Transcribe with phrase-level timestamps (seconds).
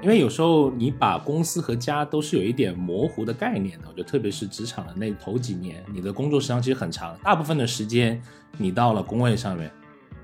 [0.00, 8.22] 因为有时候你把公司和家都是有一点模糊的概念的，我觉得特别是职场的那头几年，你的工作时长其实很长，大部分的时间
[8.56, 9.70] 你到了工位上面。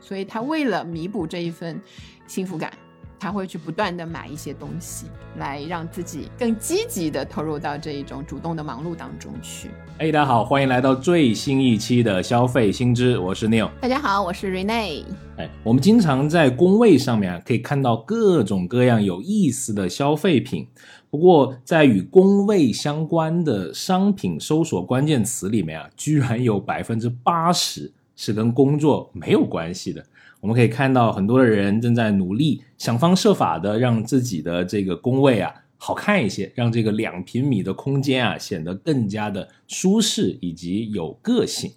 [0.00, 1.80] 所以他为了弥补这一份
[2.26, 2.72] 幸福感，
[3.18, 5.06] 他会去不断的买一些东西，
[5.38, 9.70] 来让自己更积极的投入到这一种主动的忙碌当中去。
[9.98, 13.70] 哎，大家好，欢迎来到最新一期的消费新知，我是 Neil。
[13.80, 15.04] 大家好，我是 Rene。
[15.36, 20.66] 哎，我们经常在工位上面啊，可以看到各种各样有意思的消费品。
[21.10, 30.04] 不过，在与工位相关的商品搜索关键词里面啊，居然有百分之八十是跟工作没有关系的。
[30.44, 41.72] 我们可以看到，很多的人正在努力想方设法的让自己的这个工位啊好看一些，让这个两平米的空间啊显得更加的舒适以及有个性。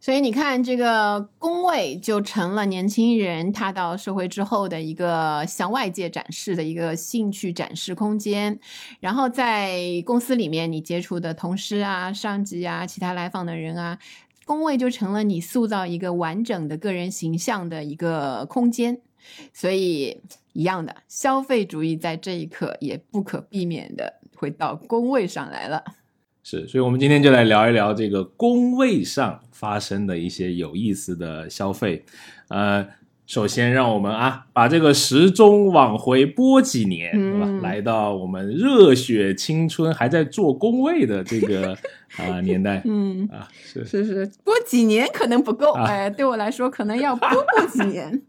[0.00, 8.58] 所以你看，这个工位就成了年轻人踏到社会之后的一个向外界展示的一个兴趣展示空间。
[8.98, 13.98] 然后在公司里面，你接触的同事啊、上级啊、其他来访的人啊，
[14.48, 18.98] 工位就成了你塑造一个完整的个人形象的一个空间。
[19.52, 20.22] 所以，
[20.54, 25.84] 一样的消费主义在这一刻也不可避免的会到工位上来了。
[26.42, 32.06] 是，所以，我们今天就来聊一聊这个工位上发生的一些有意思的消费。
[32.48, 32.88] 呃，
[33.28, 37.46] 首先，让我们啊，把这个时钟往回拨几年，对吧？
[37.62, 41.76] 来到我们热血青春还在做工位的这个
[42.16, 42.80] 啊年代。
[42.86, 48.22] 嗯啊，是是是，拨几年可能不够，哎，对我来说可能要拨过几年。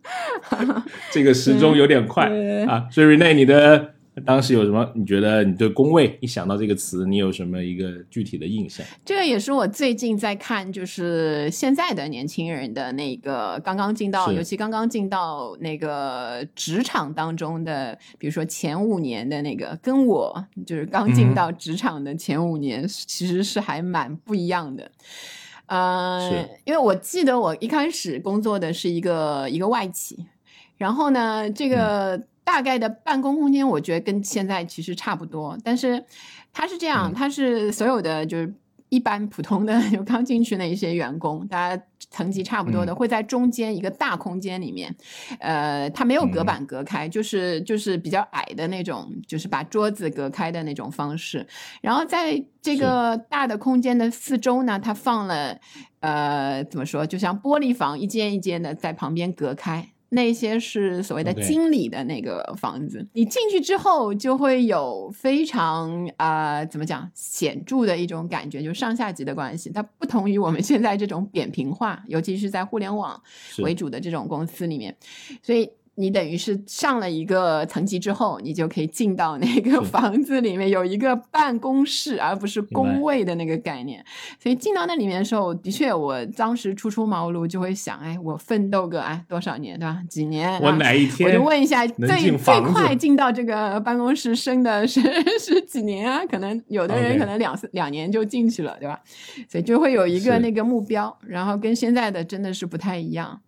[1.11, 2.25] 这个时钟有点快
[2.67, 3.93] 啊，所以 Rene，你的。
[4.25, 4.89] 当时有什么？
[4.95, 8.85] 你觉得你对工位一想到这个词，你有什么一个具体的印象？
[9.03, 24.91] 这个也是我最近在看，就是现在的年轻人的那个刚刚进到，尤其刚刚进到那个职场当中的，比如说前五年的那个，跟我就是刚进到职场的前五年，其实是还蛮不一样的。
[25.67, 30.25] 呃，因为我记得我一开始工作的是一个一个外企，
[30.77, 32.21] 然后呢，这个。
[32.51, 36.03] 大概的办公空间，我觉得跟现在其实差不多，但是
[36.51, 38.51] 它是这样，它是所有的就是
[38.89, 44.93] 一般普通的就刚进去那一些员工，大家层级差不多的，会在中间一个大空间里面，
[45.39, 51.45] 呃，它没有隔板隔开，就是就是比较矮的那种，就是把桌子隔开的那种方式。
[51.81, 55.55] 然后在这个大的空间的四周呢，它放了
[55.99, 59.89] 呃怎么说，就像玻璃房，一间一间的在旁边隔开。
[60.09, 69.69] 那些是所谓的经理的那个房子，你进去之后就会有非常啊，怎么讲显著的一种感觉，就上下级的关系。
[69.69, 73.21] 它不同于我们现在这种扁平化，尤其是在互联网
[73.59, 74.95] 为主的这种公司里面，
[75.41, 75.69] 所以。
[75.99, 84.01] 你等于是上了一个层级之后，你就可以进到那个房子里面，有一个办公室，而不是工位的那个概念。
[84.41, 89.99] 所以进到那里面的时候，的确，我当时初出茅庐，就会想，哎，我奋斗个哎多少年，对吧？
[90.09, 90.57] 几年？
[90.61, 91.29] 我哪一天？
[91.29, 95.01] 我就问一下，最最快进到这个办公室升的是
[95.37, 96.25] 是几年啊？
[96.25, 98.97] 可能有的人可能两两年就进去了，对吧？
[99.49, 103.41] 所以就会有一个那个目标，然后跟现在的真的是不太一样。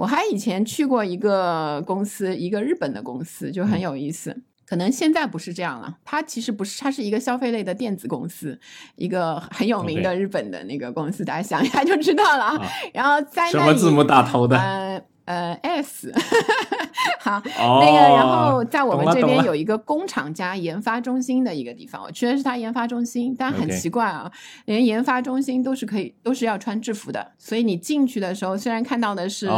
[0.00, 4.34] 我还以前去过一个公司，一个日本的公司，就很有意思。
[4.64, 8.58] 可能现在不是这样了，它其实不是，它是一个消费类的电子公司，
[8.96, 12.58] 一个很有名的日本的那个公司，大家想一下就知道了。
[12.94, 14.56] 然后在什么字母打头的？
[14.56, 16.12] 呃呃，S。
[17.20, 24.30] 好，那个，然后在我们这边有一个工厂加研发中心的一个地方，我去的是它研发中心，但很奇怪啊，
[24.64, 29.48] 连研发中心都是可以，都是要穿制服的，所以你进去的时候，虽然看到的是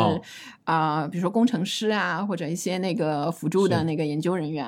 [0.65, 4.67] 啊，比如说工程师啊，或者一些那个辅助的那个研究人员。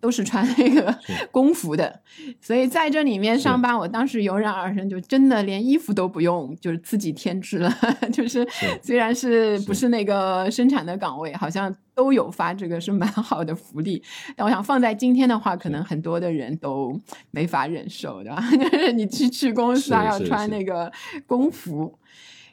[0.00, 0.96] 都是穿那个
[1.32, 2.00] 工服的，
[2.40, 7.74] 所以在这里面上班，我当时油然而生，就真的连衣服都不用，就是自己添置了。
[8.12, 8.46] 就是
[8.82, 14.00] 虽然是不是那个生产的岗位，好像都有发这个是蛮好的福利，
[14.36, 15.78] 但我想放在今天的话，可能。
[15.88, 17.00] 很多的人都
[17.30, 18.44] 没法忍受，对吧？
[18.50, 20.62] 就是你去去公司还要穿那。
[20.62, 20.92] 个
[21.26, 21.98] 工服，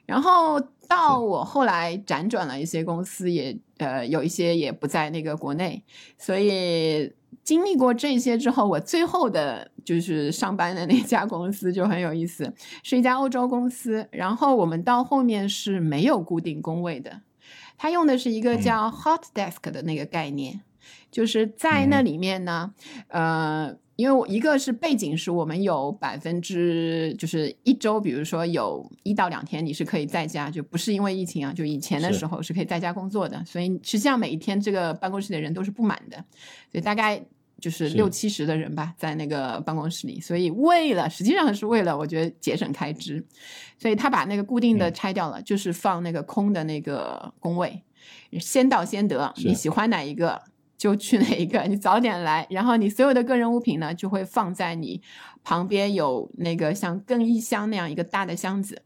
[0.05, 0.57] 然后
[0.87, 5.83] 到我后来辗转了一些公司，也呃有一些也不在那个国内，
[6.17, 7.11] 所以。
[7.45, 12.51] 经历过这些之后，我最后的就是上班的那家公司就很有意思，
[12.81, 14.05] 是一家欧洲公司。
[14.11, 17.21] 然后我们到后面是没有固定工位的，
[17.77, 20.59] 它用的是一个叫 hot desk 的那个概念，
[21.11, 22.73] 就是在那里面呢，
[23.09, 36.17] 呃，因为我一个是背景是我们有百分之就是一周，比如说有一到两天你是可以在家，就不是因为疫情啊，就以前的时候是可以在家工作的，所以实际上每一天这个办公室的人都是不满的，
[36.71, 37.23] 所以大概
[37.65, 43.25] 就是是六七十的人吧，在那个办公室里，所以为了实际上是为了我觉得节省开支，
[43.79, 44.93] 所以他把那个固定的嗯。
[44.93, 47.81] 拆掉了，就是放那个空的那个工位，
[48.39, 50.39] 先到先得，你喜欢哪一个
[50.77, 55.01] 就去哪一个，你早点来，然后你所有的个人物品呢就会放在你
[55.43, 58.83] 旁边有那个像更衣箱那样一个大的箱子。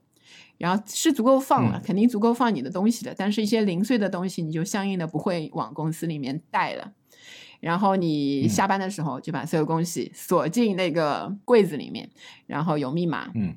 [0.58, 1.82] 然后是足够放了，嗯。
[1.86, 6.92] 肯定足够放你的东西的，但是一些零碎的东西你就相应的不会往公司里面带了。
[7.60, 12.10] 然后你嗯下班的时候就把所有东西锁进那个柜子里面，
[12.48, 13.56] 然后有密码，嗯，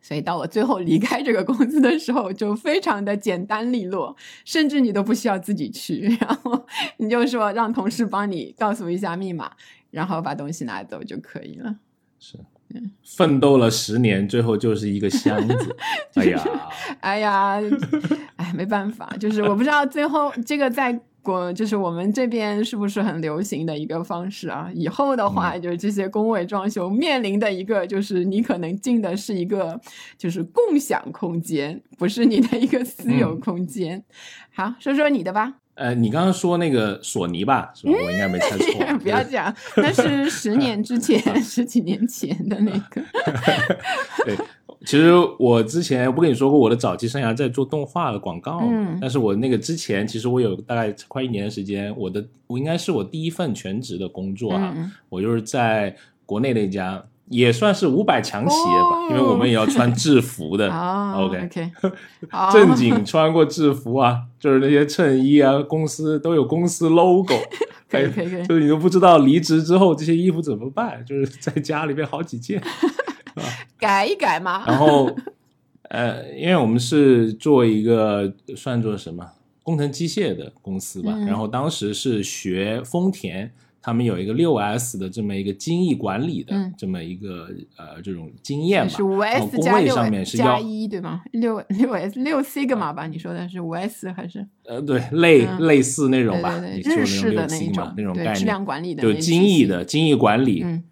[0.00, 6.66] 所以到我最后离开这个公司的时候，就非常的简单利落，甚至你都不需要自己去，然后
[6.98, 9.52] 你就说让同事帮你告诉一下密码，
[9.90, 11.76] 然后把东西拿走就可以了。
[12.18, 12.38] 是
[13.04, 15.76] 奋斗了十年，最后就是一个箱子。
[16.14, 16.44] 哎呀，
[17.00, 17.60] 哎呀，
[18.36, 24.70] 哎，没办法，就是我不知道最后这个在国，就是我们这边是不是很流行的一个方式啊？
[24.72, 29.78] 以后的话，就是这些工位装修面临的一个，就是你可能进的是一个
[30.16, 34.04] 就是共享空间，不是你的一个私有嗯空间。
[34.54, 37.92] 好，说说你的吧，呃，你刚刚说那个索尼吧，是吧？
[38.04, 38.98] 我应该没猜错。
[39.02, 43.02] 不要讲，那是十年之前、 十几年前的那个。
[44.24, 44.36] 对，
[44.86, 48.96] 其实我之前我不跟你说过，我的早期生涯在做动画的广告，嗯。
[48.98, 54.90] 但是我那个之前其实我有大概快一年的时间，我的我应该是我第一份全职的工作啊，嗯。
[55.08, 55.94] 我就是在
[56.24, 57.04] 国内的一家。
[57.28, 59.08] 也算是五百强企业吧，哦。
[59.10, 61.72] 因为我们也要穿制服的，啊 OK OK，
[62.30, 67.34] 好正经 穿过制服啊，就是那些衬衣啊，公司都有公司 logo，
[67.90, 68.46] 可以哎可以可以。
[68.46, 72.62] 就是你都不知道离职之后这些衣服怎么办，就是在家里面好几件，
[73.78, 74.64] 改一改嘛。
[74.66, 75.10] 然后
[75.90, 79.24] 呃，因为我们是做一个算作什么
[79.62, 83.50] 工程机械的公司吧，嗯然后当时是学丰田。
[83.82, 91.22] 他们有一个六 S 的这么一个精益管理的嗯这么一个、呃这种经验嘛，是五 S 加六上面是加要一对吗？
[91.30, 93.06] 六六 S 六 sigma 吧？
[93.06, 100.82] 你说的是五 S 还是呃对类、嗯类似那种吧，对对你说对日式的那种那种概念，质量管理的就精益的精益管理，嗯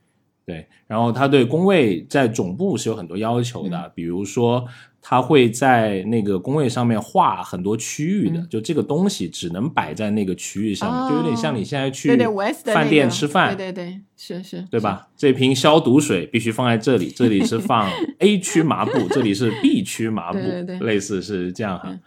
[0.46, 4.64] 对，然后他对工位在总部是有很多要求嗯的，比如说
[5.00, 15.08] 他会在那个工位上面画很多区域的，嗯就这个东西只能摆在那个区域上面，就有点像你现在去饭那个店吃饭，对对对，是是，对吧？
[15.16, 20.38] 这瓶消毒水必须放在这里，这里是放 A 区麻布，这里是 B 区麻布，
[20.84, 21.88] 类似是这样哈。
[21.88, 22.00] 嗯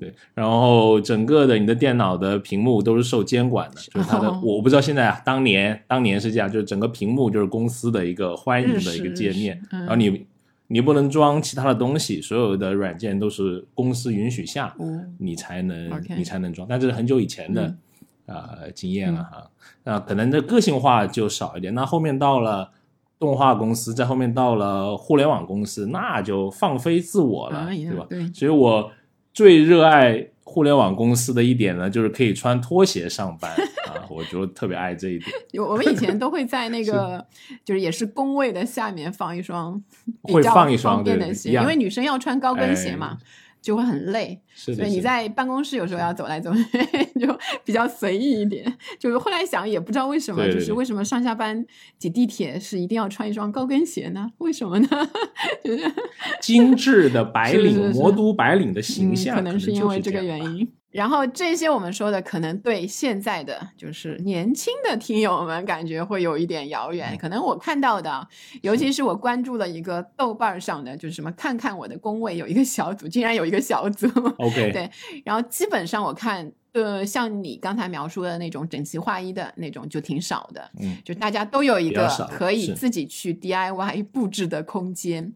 [0.00, 10.26] 对，然后整个的你的电脑的屏幕都是受监管的，就是它的，哦 我不知道现在啊，当年当年是这样，就是整个屏幕就是公司的一个欢迎的一个界面然后你
[10.68, 14.86] 你不能装其他的东西，所有的软件都是公司允许下，哦
[15.18, 19.50] 你才能你才能装，但这是很久以前的嗯啊、呃经验了哈。
[19.82, 21.74] 那可能这个性化就少一点。
[21.74, 22.70] 那后面到了
[23.18, 28.06] 动画公司，在后面到了互联网公司，那就放飞自我了，哎对吧？
[28.08, 28.92] 对所以我
[29.32, 33.50] 最热爱互联网公司的一点呢，就是可以穿拖鞋上班
[33.88, 35.30] 啊，我就特别爱这一点。
[35.52, 37.24] 有 我们以前都会在那个
[37.64, 39.80] 就是也是工位的下面放一双
[40.26, 43.26] 比会较放一双方便的鞋，对因为女生要穿高跟鞋嘛哎。
[43.60, 46.62] 就会很累，是的，所以你在办公室有时候要走来走去，
[47.20, 48.64] 就比较随意一点。
[48.98, 51.64] 就是后来想，也不知道为什么，对对对就是为什么上下班
[51.98, 54.30] 挤地铁是一定要穿一双高跟鞋呢？
[54.38, 54.88] 为什么呢？
[55.64, 55.92] 就是
[56.40, 60.66] 精致的白领、是是是魔都白领的形象，嗯、可能是因为这个原因。
[60.90, 67.10] 然后这些我们说的，可能对现在的就是年轻的听友们感觉会有一点遥远。
[67.12, 68.26] 嗯可能我看到的，
[68.62, 74.08] 尤其是我关注了一个豆瓣上的，就是什么看看我的工位有一个小组，竟然有一个小组。
[74.38, 74.90] OK，对
[75.24, 85.32] 然后基本上我看，呃，像你刚才描述的那种整齐划一的那种就挺少的，嗯，就大家都有一个可以自己去 DIY 布置的空间。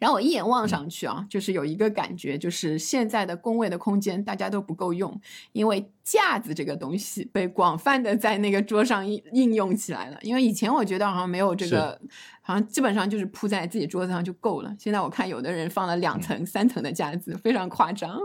[0.00, 5.20] 然后我一眼望上去啊，就是有一个感觉，就是现在的工位的空间大家都不够用，
[5.52, 10.18] 因为架子这个东西被广泛的在那个桌上应应用起来了。
[10.22, 12.00] 因为以前我觉得好像没有这个，
[12.42, 14.74] 好像基本上就是铺在自己桌子上就够了。
[14.78, 18.18] 现在我看有的人放了两层、三层的架子，非常夸张，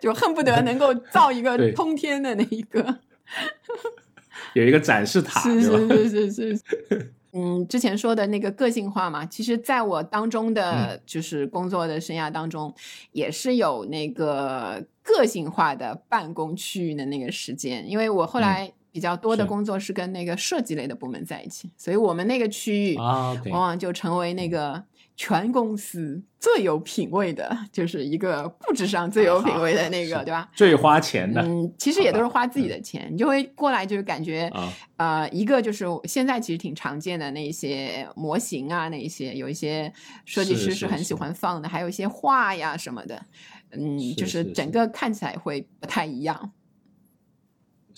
[0.00, 2.98] 就恨不得能够 造一个通天的那一个。
[4.54, 5.94] 有一个展示塔，是吧？
[5.94, 7.12] 是是是是。
[7.32, 12.74] 嗯，之前说的那个个性化嘛，其实在我当中的就是工作的生涯当中，
[13.12, 17.88] 也是有那个个性化的办公区域的那个时间。
[17.88, 24.82] 因为我后来比较多的工作是跟那个设计类的部门在一起，所以我们那个区域啊往往就成为那个
[25.20, 30.48] 全公司最有品位的，就是一个布置上最有品位的那个，是对吧？
[30.54, 39.92] 最花钱的嗯，其实也都是花自己嗯的钱，你就会过来就是感觉，啊，呃，一个就是现在其实挺常见的那一些模型啊，那一些有一些
[40.24, 43.20] 设计师是很喜欢放的，还有一些画呀什么的，
[43.72, 46.52] 嗯，是就是整个看起来会不太一样。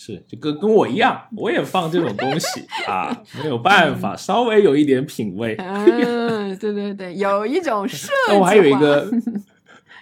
[0.03, 5.53] 是就跟跟我一样，我也放这种东西 啊，没有办法，稍微有一点品味。
[5.59, 9.07] 嗯， 对对对，有一种设计但我还有一个，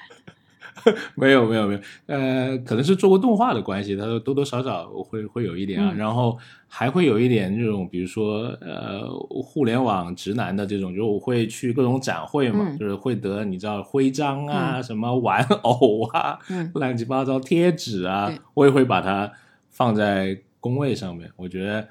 [1.16, 6.38] 没有没有没有，呃，可能是做过动画的关系，他说多多少少会会有一点啊，嗯然后
[6.70, 9.06] 还会有一点这种，比如说呃，
[9.44, 19.30] 互联网直男的这种，就是我会去各种展会嘛，嗯就是会得你知道徽章啊、什么玩偶啊、嗯乱七八糟贴纸啊，我也会把它
[19.80, 21.88] 放在工位上面，我觉得。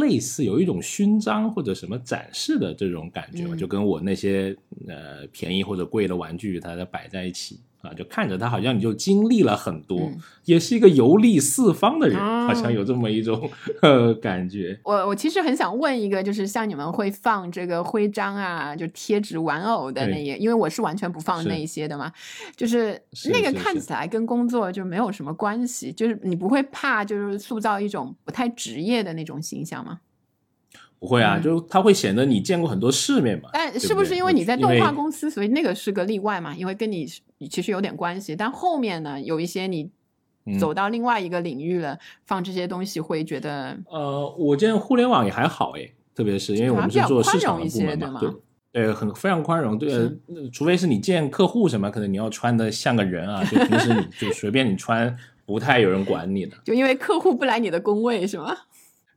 [0.00, 4.56] 类似有一种勋章或者什么展示的这种感觉就跟我那些
[4.88, 10.18] 呃便宜或者贵的玩具，它在摆在一起啊，就看着他好像你就经历了很多，嗯。
[10.44, 13.50] 也是一个游历四方的人，哦好像有这么一种
[13.80, 14.78] 呃感觉。
[14.84, 20.24] 我我其实很想问一个，就是像你们会放这个徽章啊，就贴纸、玩偶的那对。
[20.24, 22.12] 些，因为我是完全不放那一些的嘛，
[22.56, 30.00] 就是是那个看起来跟工作就没有什么关系，就是你不会怕就是塑造一种不太职业的那种形象吗？
[31.04, 33.50] 不会啊，嗯就它会显得你见过很多世面嘛。
[33.52, 36.54] 但是不是因为你在动画公司，所以那个是个例外嘛？
[36.56, 37.06] 因为跟你
[37.50, 39.90] 其实有点关系，但后面呢，有一些你
[40.46, 48.36] 嗯走到另外一个领域了，放这些东西会觉得呃，我见互联网也还好诶，特别是因为我们是做市场一的部门嘛，些对吗
[48.72, 48.92] 对。
[48.92, 49.78] 很非常宽容。
[49.78, 50.10] 对，呃
[50.52, 56.56] 除非是你见客户什么，可能你要穿的像个人啊， 就平时你就随便你穿，不太有人管你的。
[56.64, 58.56] 就因为客户不来你的工位是吗？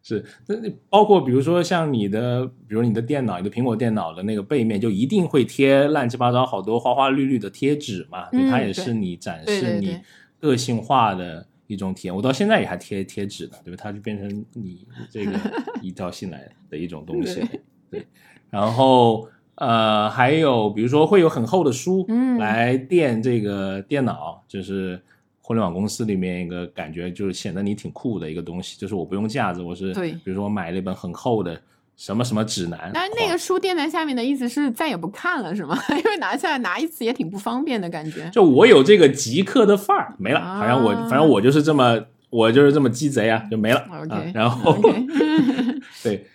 [0.08, 10.00] 是，那那包括比如说像你的，比如你的电脑，你的苹果电脑的那个背面就一定会贴乱七八糟好多花花绿绿的贴纸嘛，对，嗯它也是你展示你
[10.40, 12.16] 个性化的一种体验。
[12.16, 13.78] 我到现在也还贴贴纸呢，对吧？
[13.84, 15.38] 它就变成你 这个
[15.82, 17.46] 一条信来的一种东西。
[17.92, 18.08] 对，
[18.50, 25.02] 然后呃，还有比如说会有很厚的书，嗯来垫这个电脑，就是
[25.48, 28.78] 互联网公司里面一个感觉，就是显得你挺酷的一个东西。
[28.78, 31.58] 就是我不用架子，我是对比如说我买了一本很厚的
[31.96, 35.80] 什么什么指南，但是那个书垫在下面的意思是再也不看了是吗？
[35.98, 38.30] 因为拿下来拿一次也挺不方便的感觉。
[38.34, 41.98] 就我有这个极客的范儿没了，啊好像我反正我就是这么
[42.30, 43.88] 我就是这么鸡贼啊，就没了。
[43.90, 44.78] OK，啊、然后
[46.04, 46.26] 对，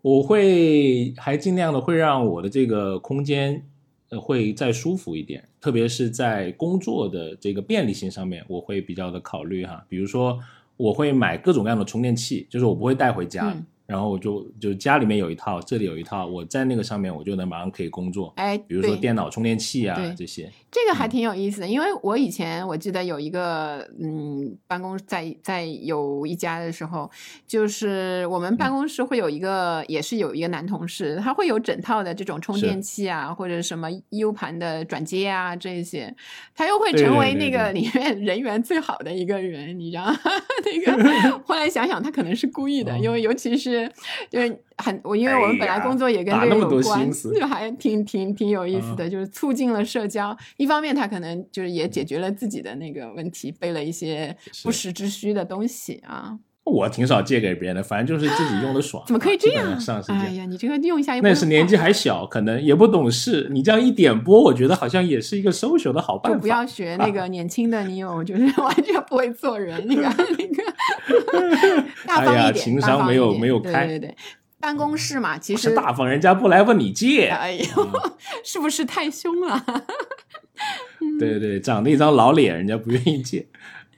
[0.00, 3.60] 我会还尽量的会让我的这个空间
[4.18, 9.84] 会再舒服一点，特别是在工作的这个便利性上面，我会比较的考虑哈。
[9.88, 10.38] 比如说，
[10.76, 13.56] 我会买各种各样的充电器，就是我不会带回家。
[13.90, 18.32] 然后我就就家里面有一套，这里有一套，我在那个上面我就能马上可以工作。
[18.36, 27.10] 哎，比如说电脑充电器啊这些，这个还挺有意思的，因为我以前我记得有一个嗯办公在在有一家的时候，
[27.48, 36.14] 就是我们嗯办公室会有一个、也是有一个男同事，他会有整套的这种充电器啊，或者什么 U 盘的转接啊这些，
[36.54, 40.16] 他又会成为那个里面人缘最好的一个人，你知道吗？
[40.64, 43.79] 那个 后来想想，他可能是故意的，哦因为尤其是
[44.30, 50.36] 就是很我因为我们本来工作也跟这个有关，就还挺挺挺有意思的，就是促进了社交。
[50.56, 56.38] 一方面，他可能就是也解决了自己的那个问题，背了一些不时之需的东西啊。
[56.70, 59.02] 我挺少借给别人的，反正就是自己用的爽。
[59.06, 59.78] 怎么可以这样？
[59.80, 60.24] 上是这样。
[60.24, 63.48] 哎呀，你这个用一下又那是年纪还小，可能也不懂事。
[63.50, 66.36] 你这样一点拨，我觉得好像也是一个 social 的好办法。
[66.36, 69.84] 就不要学那个年轻的你有，就是完全不会做人。
[69.86, 74.16] 那个那个大方哎呀一点，情商没有没有开对对对，
[74.60, 77.28] 办公室嘛，其是实大方，人家不来问你借。
[77.28, 77.90] 哎呦，
[78.44, 79.64] 是不是太凶了？
[81.18, 83.46] 对 对对，长得一张老脸，人家不愿意借。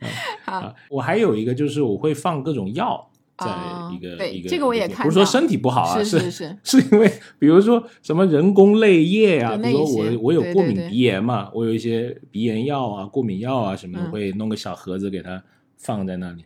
[0.44, 0.52] 好。
[0.52, 6.80] 啊，我还有一个就是我会放各种药在哦一个、对一个，这个我也不是说身体不好啊，是是是是。
[6.92, 15.42] 因为比如说什么人工泪液啊，比如说我我有过敏鼻炎嘛，我有一些鼻炎药啊、过敏药啊什么会弄个小盒子给它
[15.76, 16.44] 放在那里。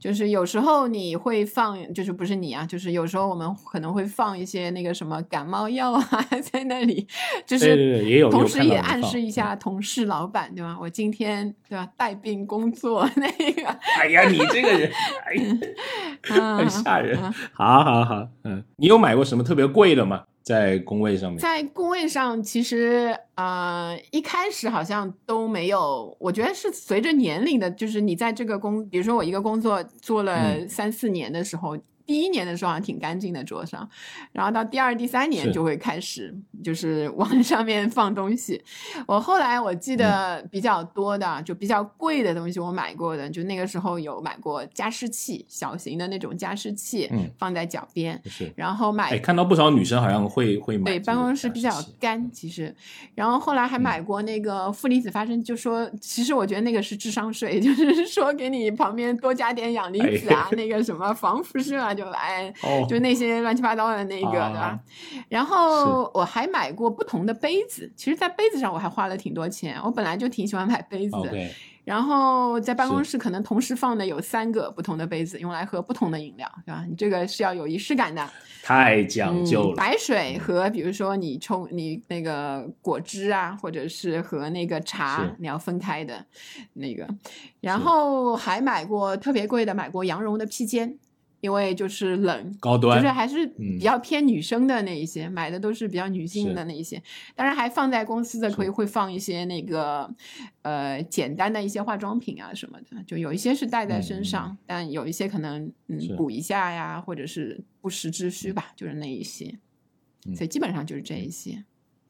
[0.00, 6.02] 就是有时候你会放，就是不是你啊，就是有时候我们可能会放一些那个什么感冒药啊
[6.50, 7.06] 在那里，
[7.46, 10.76] 就对对是，也有同时也暗示一下同事、老板，对吧？
[10.80, 13.68] 我今天对吧带病工作 那个，
[14.00, 14.90] 哎呀，你这个人，
[15.26, 15.36] 哎
[16.56, 17.34] 很吓人啊。
[17.52, 20.24] 好好好，嗯，你有买过什么特别贵的吗？
[20.48, 31.76] 在工位上面，在工位上，其实呃一开始好像都没有，我觉得是随着年龄的，就是你在这个工，比如说我一个工作做了嗯三四年的时候。
[32.08, 33.86] 第一年的时候还挺干净的桌上，
[34.32, 36.34] 然后到第二、第三年就会开始
[36.64, 38.60] 就是往上面放东西。
[39.06, 47.28] 我后来我记得比较多的，就比较贵的东西，我买过的，就那个时候有买过加湿器，小型的那种加湿器，嗯。
[47.38, 48.50] 放在脚边，是。
[48.56, 52.74] 然后买哎，看到不少女生好像会会买对，办公室比较干，其实，
[53.14, 64.80] 然后后来嗯还买过那个负离子发生，就说其实我觉得那个是智商税， 就是说给你旁边多加点氧离子啊，那个什么防辐射啊，就哎，哦，就那些乱七八糟的那个，对吧啊？
[65.28, 71.28] 然后我还买过不同的杯子，其实，在杯子上我还花了挺多钱，我本来就挺喜欢买杯子的。
[71.28, 71.52] OK，
[71.84, 76.84] 然后在办公室可能同时放的有三个不同的杯子，用来喝不同的饮料，对吧？
[76.88, 78.26] 你这个是要有仪式感的。
[78.62, 79.74] 太讲究嗯、了。
[79.76, 86.22] 白水和比如说你冲你那个果汁啊，或者是和那个茶，你要分开的
[86.74, 87.08] 那个。
[87.60, 90.98] 然后还买过特别贵的，买过羊绒的披肩，
[91.40, 92.56] 因为就是冷。
[92.60, 97.02] 高端就是还是嗯比较偏女生的那一些，买的都是比较女性的那一些。
[97.34, 100.12] 当然还放在公司的，可以会放一些那个
[100.62, 109.58] 呃简单的一些化妆品啊什么的，就有一些是带在身上，但有一些可能嗯补一下呀，或者是不时之需吧，就是那一些。
[110.26, 111.64] 嗯所以基本上就是这一些。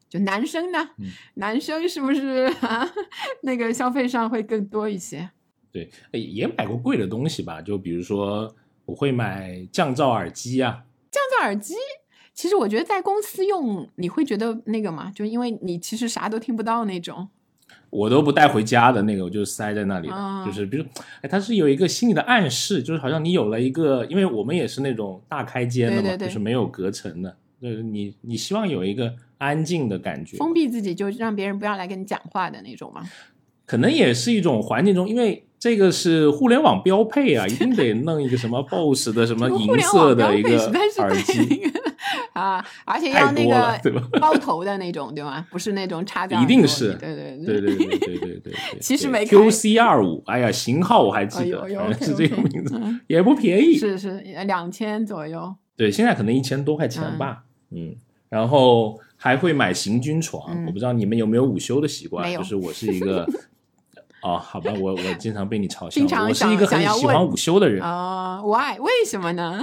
[0.08, 2.88] 就男生呢，嗯男生是不是、啊、
[3.44, 5.28] 那个消费上会更多一些？
[5.70, 8.56] 对，哎也买过贵的东西吧，就比如说
[8.88, 11.74] 我会买降噪耳机啊，降噪耳机，
[12.32, 17.28] 其实我觉得在公司用，你会觉得那个嘛，就因为你其实啥都听不到那种。
[17.90, 20.14] 我都不带回家的那个，我就塞在那里了。
[20.14, 20.84] 啊就是比如，
[21.20, 33.02] 哎，它是有一个心理的暗示，就是好像你有了一个，因为我们也是那种大开间的嘛，对对对就是没有隔层的，就是你你希望有一个安静的感觉，封闭自己，就让别人不要来跟你讲话的那种嘛。
[33.66, 40.56] 可能也是一种环境中，因为这个是互联网标配啊，一定得 弄一个什么 BOSS 的什么银色的一个
[40.98, 41.62] 耳机，
[42.32, 43.80] 啊，而且要那个？
[44.20, 45.44] 包头的那种，对吗？
[45.50, 48.54] 不是那种插一定是对对对对对对对。
[48.80, 51.66] 其实没开 QC 二五，哎呀，型号我还记得，
[52.00, 53.76] 是这个名字，嗯也不便宜。
[53.76, 55.54] 是是两千左右。
[55.76, 57.94] 对，现在可能一千多块钱吧，嗯，
[58.28, 63.26] 然后还会买行军床，嗯我不知道你们有没有午休的习惯，就是我是一个，
[64.22, 69.62] 哦，好吧， 我我经常被你嘲笑经，常我是一个很喜欢午休的人，啊、w h y 为什么呢？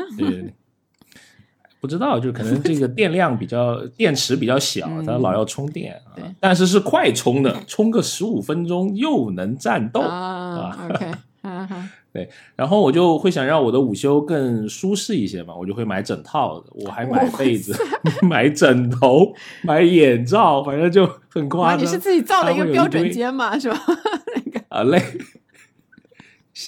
[1.82, 6.24] 不知道，就可能这个电量比较，电池比较小，嗯它老要充电啊对。
[6.40, 10.00] 但是是快充的，充个十五分钟又能战斗。
[10.02, 11.12] 啊，OK，
[11.44, 11.90] 嗯
[12.24, 17.76] 哼，然后我就会想让我的午休更舒适一些嘛，我就会买整套的，我还买被子、
[18.24, 21.82] 买枕头、买眼罩，反正就很夸哇，张。
[21.82, 23.80] 你是自己造的一个标准间嘛，是吧？
[24.70, 25.02] 啊累，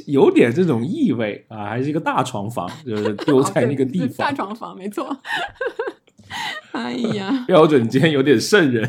[0.05, 5.17] 有点这种意味啊，还是一个大床房，就是 丢在那个地方大，床房，没错。
[6.73, 8.87] 哎呀，标准间有点瘆人。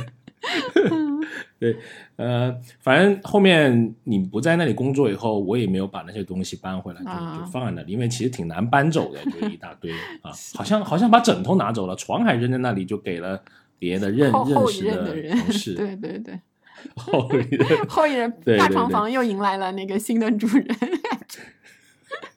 [1.58, 1.76] 对，
[2.16, 7.38] 呃，反正后面你不在那里工作以后，我也没有把那些东西搬回来，就啊。
[7.38, 9.90] 就放在那里，因为其实挺难搬走的，就一大堆
[10.22, 13.42] 啊，好像好像把枕头拿走了，床还扔在那里，就给了
[13.78, 16.40] 别的认认识的人同，事，对对对，
[16.94, 20.66] 后一人 后一任对对对大床房又迎来了那个新的主人。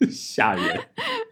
[0.10, 0.80] 吓人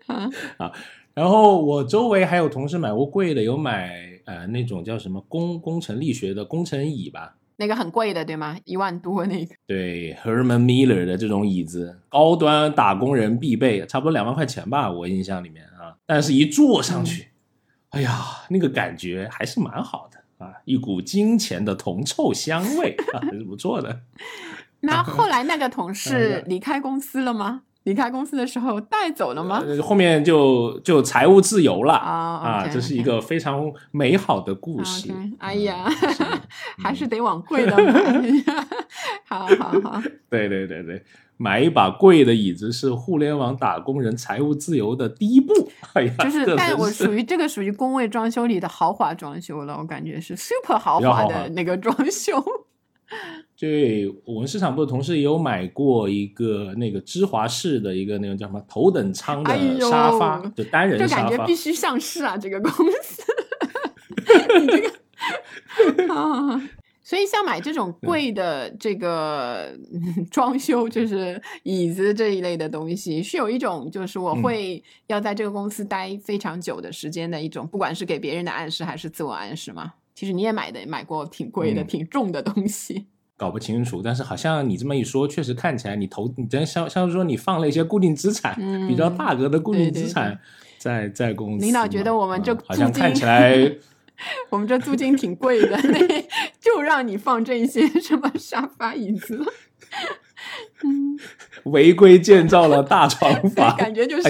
[0.06, 0.72] 啊啊。
[1.16, 3.92] 然后我周围还有同事买过贵的，有买
[4.26, 8.58] 呃那种叫什么工工程力学的工程椅吧，那个很贵的，对吗？
[8.64, 9.54] 一万多那个。
[9.68, 15.94] 对，Herman Miller 的这种椅子，高端打工人必备，差不多两万块钱吧，我印象里面啊。
[16.06, 17.28] 但是一坐上去，
[17.90, 18.18] 哎呀，
[18.50, 24.04] 那个感觉还是蛮好的啊，一股金钱的铜臭香味啊，还 是不错的。
[24.80, 27.64] 那后来那个同哎事 离开公司了吗？
[27.90, 29.64] 离开公司的时候带走了吗？
[29.66, 35.12] 呃后面就就财务自由了啊啊这是一个非常美好的故事。
[35.40, 35.90] 哎呀
[36.78, 38.44] 还是得往贵的 买。
[39.26, 41.04] 好好好，对对对对，
[41.38, 45.54] 买一把贵的椅子是互联网打工人财务自由的第一步。
[45.94, 52.44] 哎呀，就是，但我属于这个属于工位装修里的豪华装修了，我感觉是 super 豪华的那个装修。
[53.60, 61.54] 对我们市场部的同事也有买过一个那个芝华士的一个那个叫什么头等舱的沙发，就单人就沙发感觉必。
[61.54, 63.22] 须上市啊，这个公司。
[64.62, 66.70] 你这个啊，
[67.04, 69.78] 所以像买这种贵的这个
[70.32, 79.96] 装修，就是椅子这一类的东西，是有一种就是我会要在这个公司待非常久的时间的一种，不管是给别人的暗示还是自我暗示嘛。
[80.16, 83.06] 其实你也买的买过挺贵的、挺重的东西，
[83.40, 84.02] 搞不清楚。
[84.04, 88.56] 但是好像你这么一说，确实看起来你投你真像像是说你放了一些固定资产，
[88.88, 90.38] 比较大额的固定资产
[90.78, 91.66] 在在公司。
[91.66, 93.72] 领导觉得我们这好像看起来。
[94.50, 96.00] 我们这租金挺贵的，那
[96.60, 99.42] 就让你放这些什么沙发椅子，
[100.84, 101.18] 嗯，
[101.72, 104.30] 违规建造了大床房，感觉就是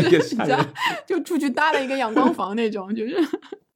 [1.07, 3.17] 就出去搭了一个阳光房那种，就是。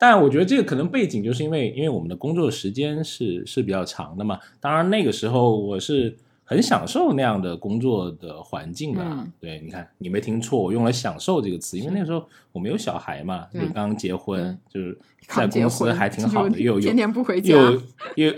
[0.06, 4.38] 但我觉得这个可能背景就是因为，因为我们的工作时间是是比较长的嘛。
[4.60, 6.18] 当然那个时候我是。
[6.46, 9.02] 很享受那样的工作的环境的，
[9.40, 17.72] 对，你看你没听错，我用了“享受”这个词，因为那个时候我没有小孩嘛，就刚结婚，就是 在公司还挺好的，又有天天不回家，又
[18.18, 18.32] 又，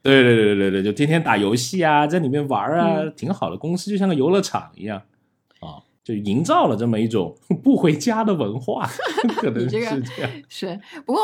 [0.00, 5.04] 对对对对对对，就天天打游戏啊，在里面玩啊，挺好的，公司就像个游乐场一样啊。
[6.04, 8.88] 就营造了这么一种 不回家的文化，
[9.38, 10.02] 可能是这样。
[10.48, 11.20] 是，不过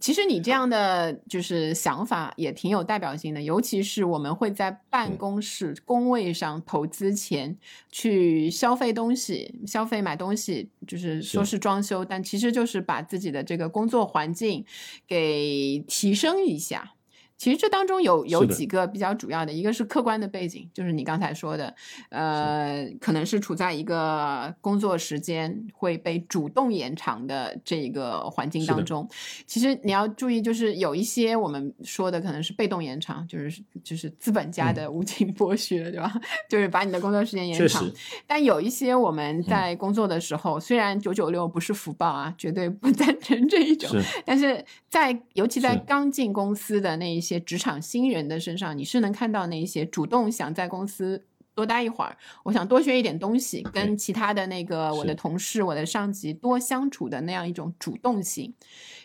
[0.00, 7.56] 其实你这样的就是想法也挺有代表性的，尤其是我们会在办公室工位上投资钱
[7.90, 14.64] 去消费东西、消费买东西，就是说是装修，但其实就是把自己的这个工作环境
[15.08, 16.92] 给提升一下。
[17.40, 21.74] 其实这当中有有几个比较主要的，一个是客观的背景，就是你刚才说的，
[22.10, 29.08] 呃，可能是处在一个工作时间会被主动延长的这个环境当中。
[29.46, 36.12] 其实你要注意，就是有一些我们说的可能是被动延长，就是就是资本家的无情剥削，对吧？
[36.46, 37.90] 就是把你的工作时间延长。
[38.26, 43.88] 但有一些我们在工作的时候，虽然九九六不是福报啊，绝对不赞成这一种，
[44.26, 47.29] 但是在尤其在刚进公司的那一些。
[47.30, 58.54] 些职场新人的身上，你是能看到那些主动想在公司多待一会儿，我想多学一点东西，跟其他的那个我的同事、我的上级多相处的那样一种主动性。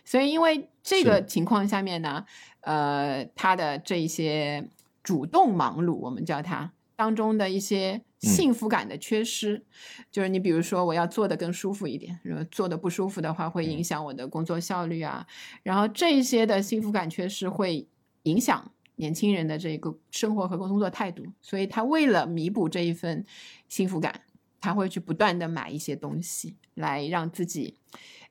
[0.03, 2.25] 所以，因为这个情况下面呢，
[2.61, 4.69] 呃，他的这一些
[5.03, 9.63] 主动忙碌，我们叫他当中的一些幸福感的缺失，
[10.11, 15.25] 就是你比如说，我要做的更舒服一点，如果做的不舒服的话，会影响我的工作效率啊。
[15.63, 17.87] 然后这些的幸福感缺失会。
[18.25, 23.25] 影响年轻人的这个生活和工作态度，所以他为了弥补这一份
[23.67, 24.21] 幸福感，
[24.61, 27.75] 他会去不断的买一些东西，来让自己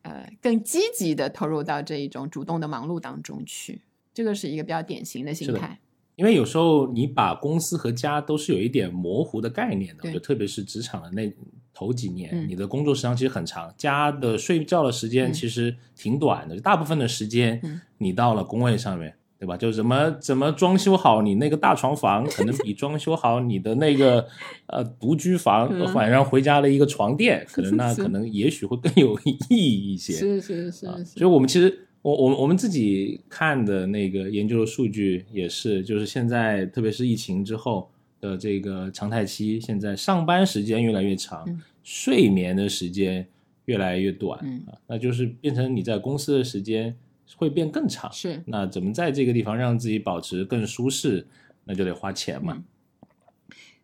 [0.02, 3.82] 呃更积极的投入到这一种主动的忙碌当中去。
[4.12, 5.80] 这个是一个比较典型的心态。
[6.16, 11.32] 因为有时候你把公司和家都是有一点模糊的概念的，就特别是职场的那
[11.74, 17.60] 头几年，你的工作时长其实很长，家的睡觉的时间其实挺短的，大部分的时间
[17.98, 19.16] 你到了工位上面。
[19.44, 19.56] 对吧？
[19.58, 24.26] 就怎么怎么装修好你那个大床房，可能比装修好你的那个
[24.68, 30.14] 呃独居房，晚上回家的一个床垫，可能 那可能也许会更有意义一些。
[30.14, 30.86] 是是是。
[31.04, 37.90] 所以我们其实我我我们自己看的那个研究的数据也是，就是现在特别是疫情之后
[38.22, 41.44] 的这个常态期，现在上班时间越来越长，
[41.82, 43.26] 睡眠的时间
[43.66, 46.96] 越来越短啊，那就是变成你在公司的时间。
[47.36, 51.26] 会变更长，是那怎么在这个地方让自己保持更舒适？
[51.64, 52.62] 那就得花钱嘛。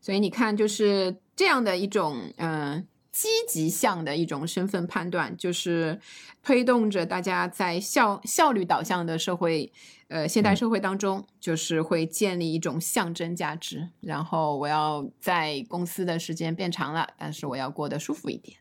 [0.00, 5.98] 所以你看，就是这样的一种嗯积极向的一种身份判断，就是
[6.42, 9.72] 推动着大家在效效率导向的社会
[10.08, 13.88] 呃现代社会当中，就是会建立一种象征价值。
[14.00, 18.58] 然后我要在公司的时间变长了，但是我要过得舒服一点。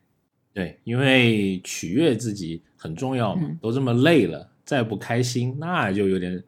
[0.52, 4.50] 对，因为取悦自己很重要嘛，都这么累了。
[4.70, 6.40] 再不开心，那就有点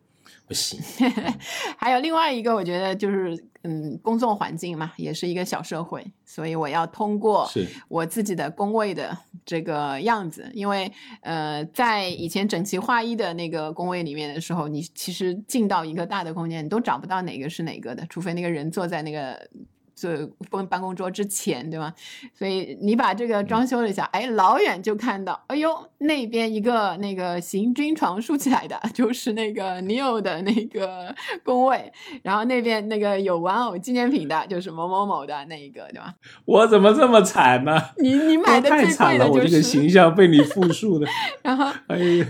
[0.46, 0.78] 不行。
[1.76, 7.50] 还有另外一个，我觉得就是，嗯，工作环境嘛，也是一个小社会，所以我要通过
[7.88, 10.88] 我自己的工位的这个样子，因为
[11.22, 19.48] 呃，在以前整齐划一的那个工位里面的时候，你其实进到一个大的空间，你都找不到哪个是哪个的，除非那个人坐在那个。
[19.94, 20.09] 就
[20.50, 21.92] 办办公桌之前，对吗？
[22.35, 36.14] 所以你把这个装修了一下，哎，老远就看到，哎呦，那边一个那个行军床竖起来的， 就是那个 Neo 的那个 工位，然后那边那个有玩偶纪念品的，就是某某某的那一个，对吧？
[36.44, 37.81] 我怎么这么惨呢？
[37.98, 41.07] 你你买的太惨了，我这个形象被你复述的，
[41.42, 42.26] 然后哎呀。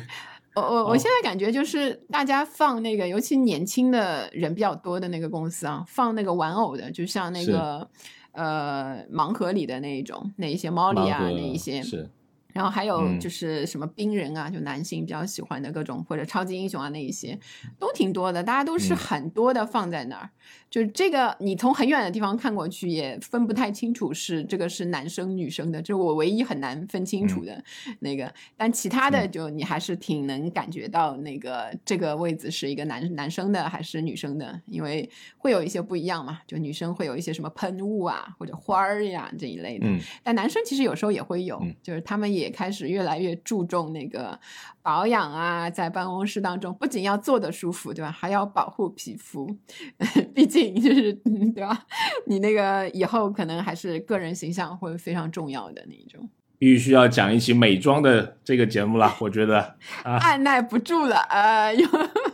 [0.54, 7.88] 我我我现在感觉就是大家放那个，尤其年轻的人比较多的那个公司啊，放那个玩偶的，就像那个
[8.32, 12.10] 呃盲盒里的那一种，那一些猫里啊，那一些是。
[12.52, 13.18] 然后还有嗯。
[13.18, 17.38] 就是什么冰人啊，就男性比较喜欢的各种或者超级英雄啊那一些
[17.78, 18.96] 都挺多的，大家都是嗯。
[18.96, 20.28] 很多的放在那儿。
[20.72, 27.62] 就是这个，你从很远的地方看过去也分不太清楚是这个是男生女生的，这是我唯一很难分清楚的
[28.00, 28.32] 那个。
[28.56, 35.06] 但其他的嗯就你还是挺能感觉到那个这个位置是一个男男生的还是女生的，因为
[35.36, 36.40] 会有一些不一样嘛。
[36.46, 44.40] 就女生会有一些什么喷雾啊或者花儿呀这一类的，嗯但男生其实有时候也会有，嗯就是他们也开始越来越注重那个
[44.82, 48.10] 保养啊，在办公室当中不仅要坐得舒服，对吧？
[48.10, 49.48] 还要保护皮肤，
[50.34, 51.86] 毕竟就是嗯对吧？
[52.26, 59.60] 你那个以后可能还是个人形象会非常重要的那一种，必须要讲一期美妆的这个节目了，我觉得
[60.02, 61.88] 啊， 按耐不住了，呃，有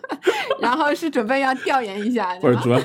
[0.60, 2.80] 然后是准备要调研一下，不是主要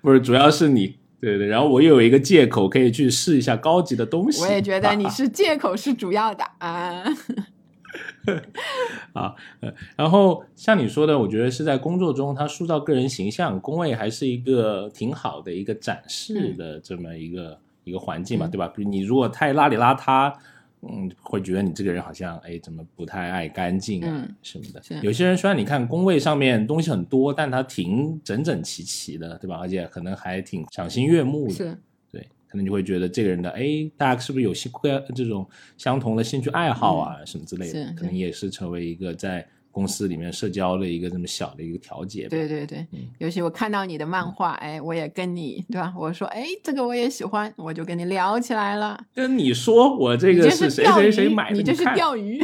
[0.00, 0.98] 不是主要是你。
[1.18, 4.42] 对对，然后我又有一个借口可以去试一下高级的东西。
[4.42, 7.02] 我也觉得你是借口是主要的啊，
[9.12, 18.68] 啊，呃，然后像你说的，我觉得是在工作中，他塑造个人形象，工位还是一个挺好的一个展示的这么一个、一个环境嘛，嗯对吧？
[18.68, 20.32] 比如你如果太邋里邋遢，
[20.82, 24.80] 嗯，会觉得你这个人好像哎，怎么不太爱干净啊、嗯什么的。
[25.02, 29.56] 有些人虽然你看工位上面东西很多，但他挺整整齐齐的，对吧？
[29.56, 31.54] 而且可能还挺赏心悦目的。
[32.48, 34.70] 可能你会觉得这个人的，哎，大家是不是有兴
[35.14, 42.28] 这种相同的兴趣爱好啊，什么之类的，可能也是成为一个在公司里面社交的一个这么小的一个调节。
[42.28, 45.92] 对对对，嗯尤其我看到你的漫画，哎，我也跟你对吧？
[45.96, 48.98] 我说，哎，这个我也喜欢，我就跟你聊起来了。
[49.14, 51.56] 跟你说，我这个是谁，谁谁买的？
[51.58, 52.42] 你这是钓鱼。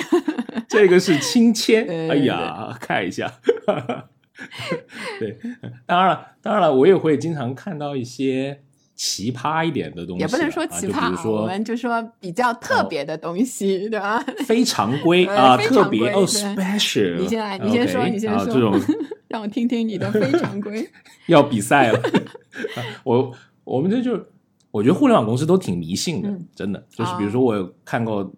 [0.69, 3.33] 这个是亲签， 对哎呀，看一下。
[5.21, 5.39] 对，
[5.87, 8.63] 当然了，当然了，我也会经常看到一些
[8.95, 14.19] 奇葩一点的东西啊，也不能说啊就比奇葩，如说我们就说比较特别的东西，对吧？
[14.47, 17.17] 非常规呃啊，特别哦，special。
[17.17, 18.79] 你先来，你先说你先说，啊这种
[19.29, 20.89] 让我听听你的非常规。
[21.27, 21.99] 要比赛了。
[22.77, 23.33] 啊我
[23.65, 24.23] 我们这就
[24.71, 26.85] 我觉得互联网公司都挺迷信的，嗯真的。
[26.91, 28.31] 就是啊比如说我有看过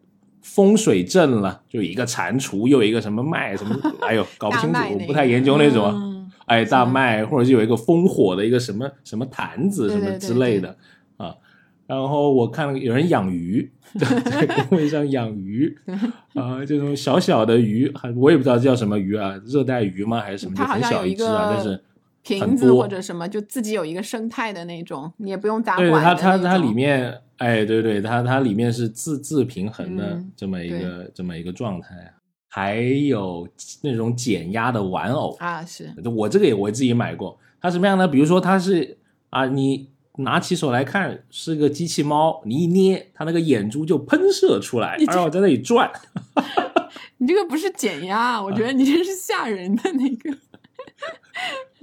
[0.43, 6.14] 风水阵了，就一个蟾蜍，又一个什么麦什么，哎呦，搞不清楚我不太研究那种
[6.47, 10.77] 哎，大麦，或者是有一个烽火的一个什么什么坛子什么之类的
[11.17, 11.35] 啊。
[11.87, 15.77] 然后我看了有人养鱼，在工位上养鱼
[16.35, 20.57] 啊，这种小小的鱼，还我也不知道这叫什么鱼啊，热带鱼吗还是什么？
[20.57, 21.83] 就很小一只啊，但是
[22.23, 32.15] 瓶子或者什么，就自己有一个生态的那种，你也不用打对它它它里面，哎，对对，它它里面是自自平衡的嗯这么一个、这么一个状态，
[32.55, 33.49] 还有
[33.83, 38.07] 那种减压的玩偶，啊是我这个也我自己买过，它什么样呢？
[38.07, 38.97] 比如说它是
[39.31, 45.91] 啊，你拿起手来看是个机器猫，你一捏它那个眼珠就喷射出来，然后在那里转，
[47.19, 50.39] 你这个不是减压， 我觉得你这是吓人的那个，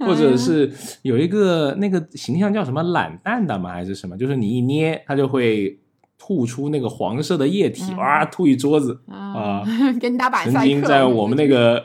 [0.06, 3.70] 或者是有一个那个形象叫什么懒蛋蛋吗？
[3.70, 4.16] 还是什么？
[4.16, 5.78] 就是你一捏它就会
[6.24, 8.96] 吐出那个黄色的液体，嗯哇，吐一桌子。
[9.10, 9.64] 啊，
[10.00, 10.68] 跟你打马曾赛曾。
[10.68, 11.82] 经在我们那个，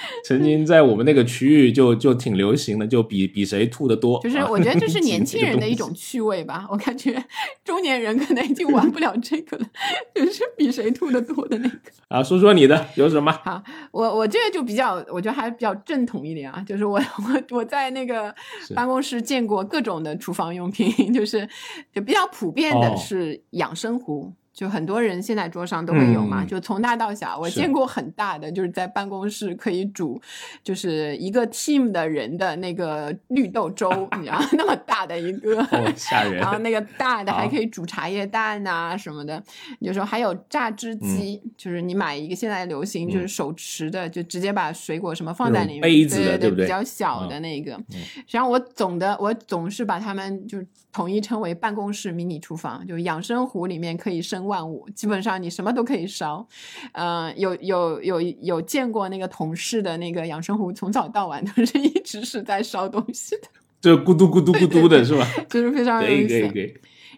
[0.24, 4.20] 曾经在我们那个区域就就挺流行的，就比比谁吐的多。
[4.20, 7.22] 就是啊我觉得这是年轻人的 一种趣味吧，我感觉
[7.64, 9.66] 中年人可能已经玩不了这个了，
[10.14, 11.74] 就是比谁吐的多的那个。
[11.92, 12.22] 西啊。
[12.22, 13.32] 说说你的有什么？
[13.44, 18.34] 好，我我这个就比较，我觉得还比较正统一点啊，就是我我我在那个
[18.74, 21.48] 办公室见过各种的厨房用品，就是
[21.94, 24.32] 就比较普遍的哦是养生壶。
[24.56, 30.18] 就很多人现在桌上都会有嘛，嗯就从大到小，我见过很大的，就是在办公室可以煮，
[30.64, 39.42] 就是一个 team 的人的那个绿豆粥， 你知道那么大的一个，哦，吓人然后那个大的 还可以煮茶叶蛋呐、什么的，
[39.80, 43.28] 有时候还有榨汁机，就是你买一个现在流行就是嗯。
[43.28, 46.64] 手持的，就直接把水果什么放在里面，杯子的对对不对？
[46.64, 47.42] 比较小的嗯。
[47.42, 47.72] 那个。
[47.90, 50.58] 实际上我总的我总是把它们就
[50.96, 56.48] 统一称为办公室迷你厨房，就养生壶里面可以生万物，基本上你什么都可以烧。
[56.92, 63.42] 呃，有有有有见过那个同事的那个养生壶，从早到晚都是一直是在烧东西的，
[63.78, 65.26] 就咕嘟咕嘟咕嘟的是吧？
[65.50, 66.50] 就是非常有意思。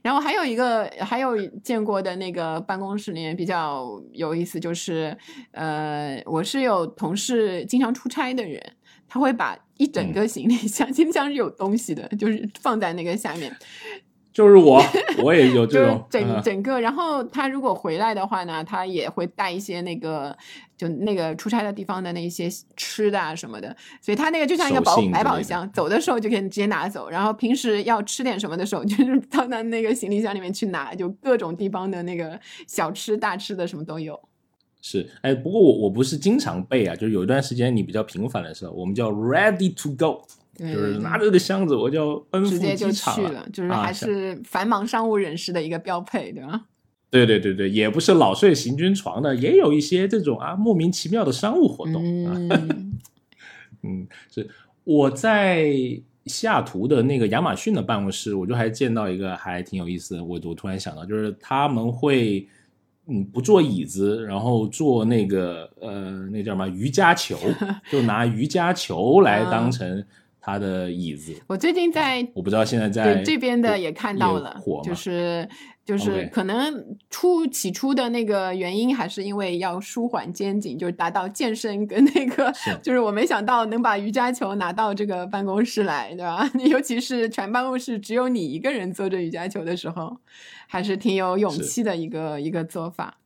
[0.02, 5.16] 然后还有一个，还有见过的那个办公室里面比较有意思，就是
[5.52, 8.60] 呃，我是有同事经常出差的人，
[9.08, 13.50] 他会把一整个行李箱，行李箱是有东西的，就是放在那个下面，
[14.32, 14.82] 就是我，
[15.24, 16.42] 我也有这就是种整嗯。
[16.42, 20.36] 整个，然后他如果回来的话呢，他也会带一些那个
[20.76, 34.20] 就那个出差的地方的那些吃的啊什么的，所以他那个就像一个手宝百宝箱，走的时候就可以直接拿走，然后平时要吃点什么的时候，就 是到他那个行李箱里面去拿，就各种地方的那个小吃大吃的什么都有。
[34.90, 40.22] 是，哎，不过我我不是经常背啊，就是有一段时间你比较频繁的时候，我们叫 ready to go，
[40.57, 46.62] 对就是拿着这个箱子我就奔赴机场去了，就是还是繁忙商务人士的一个标配，对吧？
[47.11, 52.27] 对对对对，也不是老睡行军床的，也有一些这种啊莫名其妙的商务活动。
[52.27, 52.92] 啊嗯，
[53.85, 54.48] 嗯，是
[54.85, 55.70] 我在
[56.24, 60.24] 西雅图的那个亚马逊的办公室，我就还见到一个还挺有意思的。
[60.24, 62.46] 我我突然想到，就是他们会
[63.09, 67.37] 嗯不坐椅子，然后坐那个呃那叫什么瑜伽球，
[67.90, 70.05] 就拿瑜伽球来啊当成
[70.40, 71.35] 他的椅子。
[71.47, 75.49] 我最近在我不知道现在在对这边的也看到了火，就是
[75.88, 86.46] 就是可能初起初的那个原因还是因为要舒缓肩颈，就是达到健身跟那个是， 就是我没想到能把瑜伽球拿到这个办公室来，对吧？
[86.68, 90.14] 尤其是全办公室只有你一个人做着瑜伽球的时候，
[90.66, 93.16] 还是挺有勇气的一个一个做法。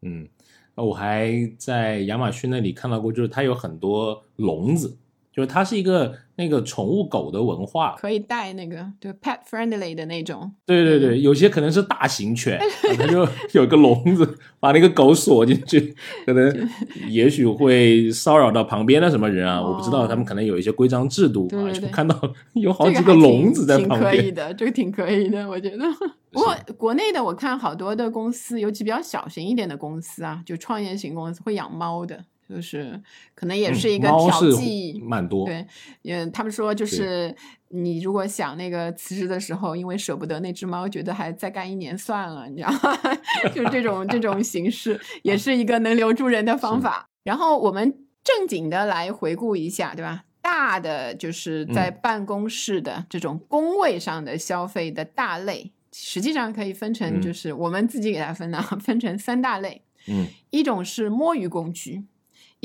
[0.00, 0.26] 嗯，
[0.74, 4.96] 我还在亚马逊那里看到过，就是它有很多笼子，
[5.36, 7.94] 就是它是一个那个宠物狗的文化。
[7.98, 12.58] 可以带那个就 pet friendly 的那种，对对对，有些可能是大型犬，
[12.96, 15.94] 它就有个笼子，把那个狗锁进去，
[16.24, 16.68] 可能
[17.10, 22.18] 也许会骚扰到旁边的什么人啊，我不知道，哦他们可能有一些规章制度啊，就看到
[22.54, 24.10] 有好几个笼子在旁边。
[24.10, 25.84] 可以的，这个挺可以的，我觉得。
[26.32, 33.00] 不过国内的我看好多的公司，尤其比较小型一点的公司啊，就创业型公司会养猫的，就是
[33.34, 35.00] 可能也是一个调剂。
[35.02, 35.66] 蛮多，对，
[36.04, 37.34] 嗯，他们说就是
[37.68, 42.98] 你如果想那个辞职的时候，因为舍不得那只猫，觉得还再干一年算了，你知道吗？
[43.54, 47.08] 就是这种这种形式，也是一个能留住人的方法。
[47.24, 50.24] 然后我们正经的来回顾一下，对吧？
[50.40, 59.82] 大的就是在嗯办公室的这种工位上的消费的大类，实际上可以分成，嗯就是我们自己给它分的，分成三大类。
[60.06, 62.04] 嗯，一种是摸鱼工具，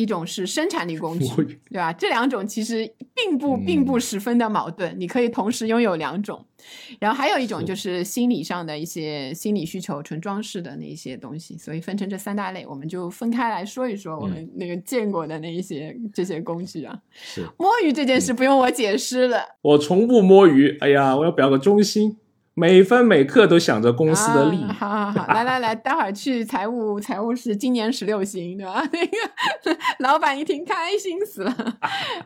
[0.02, 1.28] 一种是生产力工具，
[1.70, 1.94] 对吧？
[1.94, 6.44] 这两种其实并不并不嗯十分的矛盾，你可以同时拥有两种。
[7.00, 17.00] 然后还有一种就是心理上的一些心理需求、纯装饰的那一些东西，所以分成这三大类，我们就分开来说一说我们那个见过的那一些、这些工具啊。
[17.12, 22.18] 是摸鱼这件嗯事不用我解释了，我从不摸鱼，哎呀，我要表个忠心，
[22.54, 24.64] 每分每刻都想着公司的利益。
[24.64, 24.74] 啊。
[24.74, 28.82] 好好好，来来来，待会儿去财务财务室，今年十六星，对吧？
[28.92, 31.78] 那个老板一听开心死了。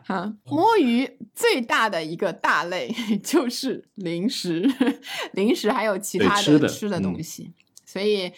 [0.04, 4.68] 好，摸鱼最大的一个大类就是零食，
[5.32, 7.52] 零食还有其他的吃的嗯东西，
[7.84, 8.32] 所以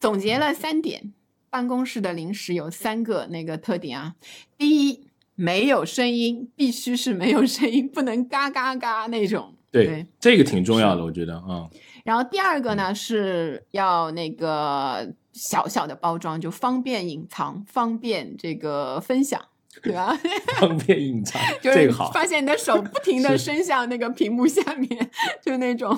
[0.00, 1.12] 总结了三点，
[1.50, 4.14] 办公室的零食有三个那个特点啊。
[4.56, 9.54] 第一，没有声音，必须是没有声音，不能嘎嘎嘎那种。
[9.74, 10.06] 对，对。
[10.20, 11.70] 这个挺重要的，我觉得啊、嗯。
[12.04, 19.40] 然后第二个呢是要那个小小的包装，就方便隐藏，方便这个分享，
[19.82, 20.16] 对吧？
[20.60, 21.84] 方便隐藏， 就是。
[22.12, 25.10] 发现你的手不停的伸向那个屏幕下面，
[25.44, 25.96] 就那种，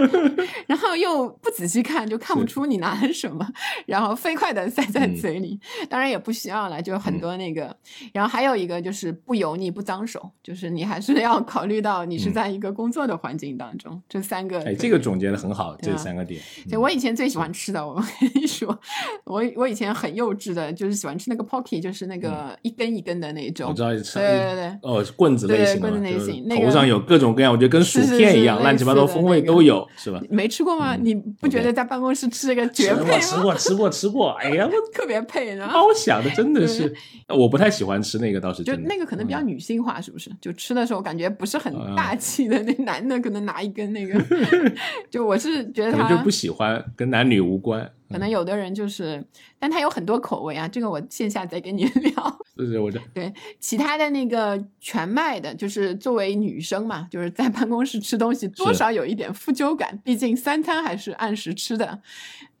[0.66, 3.46] 然后又不仔细看就看不出你拿了什么，
[3.86, 7.74] 然后飞快的塞在嗯嘴里，当然也不需要了，就很多那个，
[8.12, 16.40] 然后还有一个就是不油腻不脏手，就是你还是要考虑到你是嗯在一个工作的环境当中，这三个哎，这个总结的很好，这三个点。
[16.68, 18.78] 对，嗯我以前最喜欢吃的，我跟你说，
[19.24, 23.68] 我我以前很幼稚的，就是喜欢吃那个 Pocky，就是那个一根一根的那种。
[23.68, 30.20] 嗯我知道是对对对哦，棍子类型棍子类型那个头上有各种各样，我觉得跟薯片一样，乱七八糟风味都有，是吧？
[30.28, 30.96] 没吃过吗？
[30.96, 33.40] 嗯你不觉得在办公室吃这个绝吃配过，吃？
[33.42, 34.30] 过，吃过，吃过。
[34.40, 36.92] 哎呀，我 特别配，然把后我想的真的是，
[37.28, 38.74] 我不太喜欢吃那个，倒是就。
[38.76, 40.30] 那个可能比较嗯女性化，是不是？
[40.40, 44.20] 就吃的时候感觉不是很嗯大气的，那男的可能拿一根那个，
[45.10, 47.88] 就我是觉得他就不喜欢，跟男女无关。
[48.10, 49.24] 可能有的人就是，
[49.58, 52.38] 但它有很多口味啊，这个我线下再跟你 聊。
[52.56, 62.00] 就是我这对，其他的那个全麦的，就是作为女生嘛，就是在办公室吃东西，多少有一点负疚感，毕竟三餐还是按时吃的，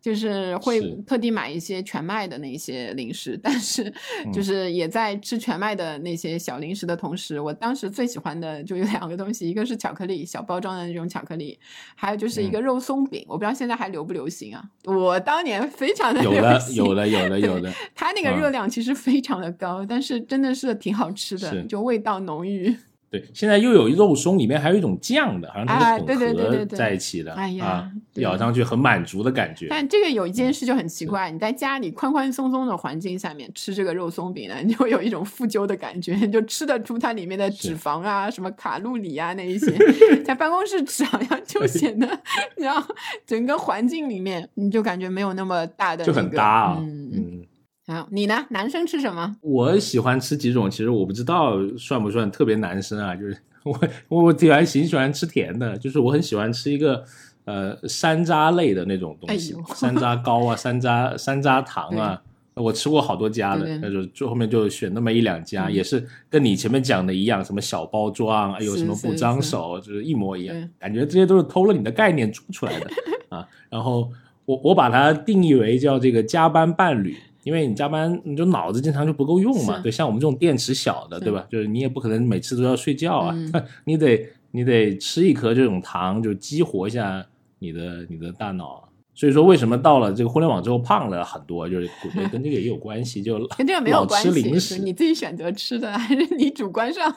[0.06, 3.92] 就是会特地买一些全麦的那些零食，但是
[4.24, 11.58] 嗯就是也在吃全麦的那些小零食的同时，我当时最喜欢的就有两个东西，一个是巧克力，小包装的那种巧克力，
[11.96, 14.62] 还有就是一嗯个肉松饼，我不知道现在还流不流行啊？
[14.84, 17.72] 我当年非常的流行有了，有了，有了。
[17.92, 22.76] 它那个嗯热量其实非常的高，但是真的是挺好吃的，就味道浓郁。
[23.08, 29.68] 对，现在又有肉松，里面还有一种酱的，好像它啊是混合在一起的，哎呀咬上去很满足的感觉。
[29.70, 39.72] 但这个有一件事就很奇怪，你在家里宽宽松松的环境下面吃这个肉松饼呢，你就会有一种负疚的感觉，就吃得出它里面的脂肪啊、什么卡路里啊那一些。
[40.24, 42.08] 在办公室吃好像就显得，
[42.56, 42.94] 然后
[43.24, 47.44] 整个环境里面你就感觉没有那么大的、那就、很搭啊，嗯，
[47.86, 48.46] 嗯，好，你呢？
[48.50, 49.36] 男生吃什么？
[49.40, 53.78] 我喜欢吃几种，其实我不知道算不算特别男生啊，就是 我
[54.08, 57.04] 我我喜欢挺喜欢吃甜的，就是我很喜欢吃一个
[57.44, 62.20] 呃山楂类的那种东西，哎山楂糕啊，山楂山楂糖啊。
[62.58, 72.90] 我吃过好多家的，那就最后面就选那么一两家，嗯也是跟你前面讲的一样，什么小包装，哎有是是什么不张是手，就是一模一样，感觉这些都是偷了你的概念做出来的
[73.28, 73.46] 啊。
[73.68, 74.10] 然后
[74.46, 77.14] 我我把它定义为叫这个加班伴侣，
[77.46, 79.78] 因为你加班你就脑子经常就不够用嘛。
[79.78, 81.46] 对，像我们这种电池小的，对吧？
[81.48, 87.24] 就是你也不可能每次都要睡觉啊，嗯 你得你得吃一颗这种糖，就激活一下
[87.60, 88.85] 你的你的大脑。
[89.16, 94.74] 所以说，为什么到了这个互联网之后胖了很多，就是跟 跟这个也有关系，就 跟这个没有关系，吃零食。
[94.76, 97.10] 是你自己选择吃的，还是你主观上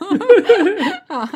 [1.08, 1.30] 啊？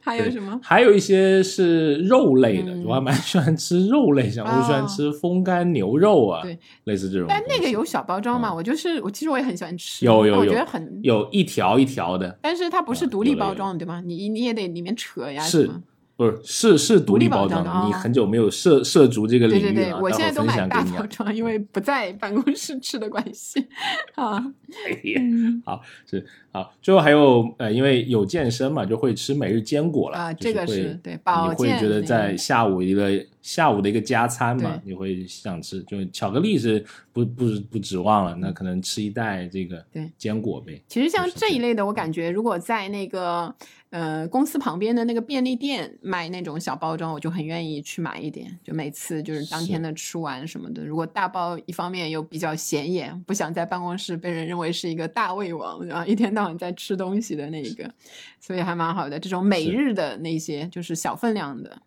[0.00, 0.60] 还有什么？
[0.62, 7.26] 还有一些是肉类的，嗯我还蛮喜欢吃肉类，像我喜欢哦吃风干牛肉啊，对，类似这种。
[7.28, 8.52] 但那个有小包装嘛？
[8.52, 14.02] 我就是我，其实我也很喜欢吃，有有有我觉得很，有一条一条的，但是它不是独立包装的，对吗？
[14.04, 15.82] 你你也得里面扯呀，是什么
[16.30, 17.86] 不是是是独立包包装的。
[17.86, 20.62] 你很久没有涉涉足这个领域了，对对对，我现在都买。
[20.68, 23.66] 大包装，因为不在办公室吃的关系
[24.14, 24.36] 啊。
[24.86, 33.10] 哎呀嗯好是好，最后还有呃，因为有健身嘛，就会吃每日坚果了啊这个是对保你会觉得在下午一个
[33.42, 36.82] 下午的一个加餐嘛，你会想吃，就巧克力是
[37.12, 40.80] 不不不指望了，那可能吃一袋这个对坚果呗。
[40.88, 43.52] 其实像这一类的，我感觉如果在那个
[43.90, 48.56] 呃公司旁边的那个便利店卖那种小包装，我就很愿意去买一点。
[48.62, 56.06] 就每次就是当天的吃完什么的，如果大包一方面又比较显眼，不想在办公室被人认为是一个大胃王，然后？
[56.12, 57.90] 一天到晚在吃东西的那一个，
[58.38, 59.18] 所以还蛮好的。
[59.18, 61.80] 这种每日的那些就是小分量的，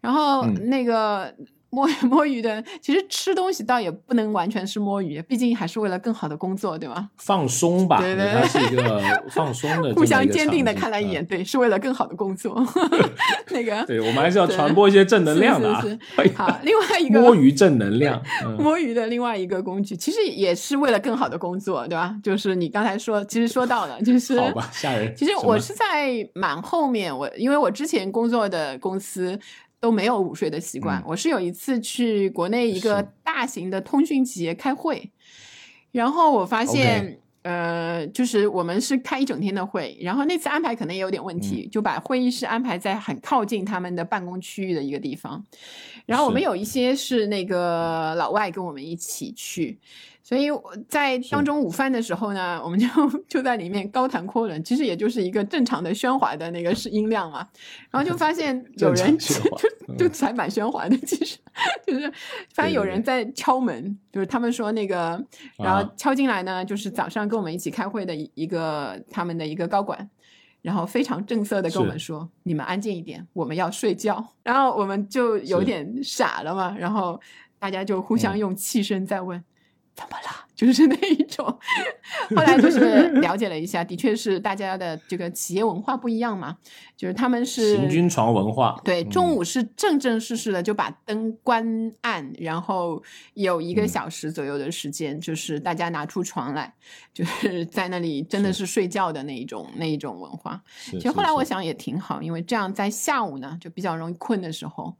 [0.00, 1.34] 然后嗯那个。
[1.70, 7.10] 摸 摸鱼的，其实吃东西倒也不能完全是摸鱼，毕竟还是为了更好的工作，对吗？
[7.20, 8.98] 放松吧，对对它是一个
[9.30, 12.56] 放松的互相坚定的看了一眼，对，是为了更好的工作。
[13.50, 16.32] 那个对，我们还是要传播一些正能量的啊是是！
[16.34, 22.16] 好，另外一个摸鱼正能量，嗯摸鱼的另外一个工具，其实也是为了更好的工作，对吧？
[22.22, 25.14] 就是你刚才说，其实说到了，就是好吧，吓人。
[25.14, 29.38] 其实我是在蛮后面，我因为我之前工作的公司
[29.80, 35.10] 都没有午睡的习惯，嗯我是有一次去国内一个大型的通讯企业开会，
[35.92, 37.20] 然后我发现。
[37.42, 45.42] 呃，就是我们是开一整天的会，然后那次安排可能也有点问题，嗯就把会议室安排在很靠近他们的办公区域的一个地方。
[46.04, 49.78] 然后我们有一些是那个老外跟我们一起去，
[50.28, 52.86] 所以我在当中午饭的时候呢，我们就
[53.26, 57.48] 就在里面高谈阔论，其实也就是一个正常的喧哗的那个是音量嘛，
[57.90, 61.38] 然后就发现 有人就就还蛮喧哗的，其实
[61.86, 62.12] 就是
[62.52, 65.18] 发现有人在敲门，就是他们说那个，
[65.56, 65.92] 然后啊。
[65.96, 70.10] 敲进来呢，就是早上跟我们一起开会的一一个他们的一个高管。
[70.60, 77.18] 然后非常正色的跟我们说：“你们安静一点，我们要睡觉。”然后我们就有点傻了嘛，然后
[77.60, 78.38] 大家就互相嗯。
[78.38, 79.42] 用气声在问
[79.98, 81.46] ：“怎么了？” 就是那一种。
[82.34, 86.56] 后来就是 了解了一下，的确是大家的这个企业文化不一样嘛，
[86.96, 93.00] 就是他们是行军床文化，对，嗯中午是正正式式的就把灯关暗，然后
[93.34, 96.74] 有一个嗯小时左右的时间，就是大家拿出床来，
[97.14, 100.60] 就是在那里真的是睡觉的那一种那一种文化。
[100.90, 104.96] 其实后来我想也挺好，因为这样在下午呢就比较容易困的时候，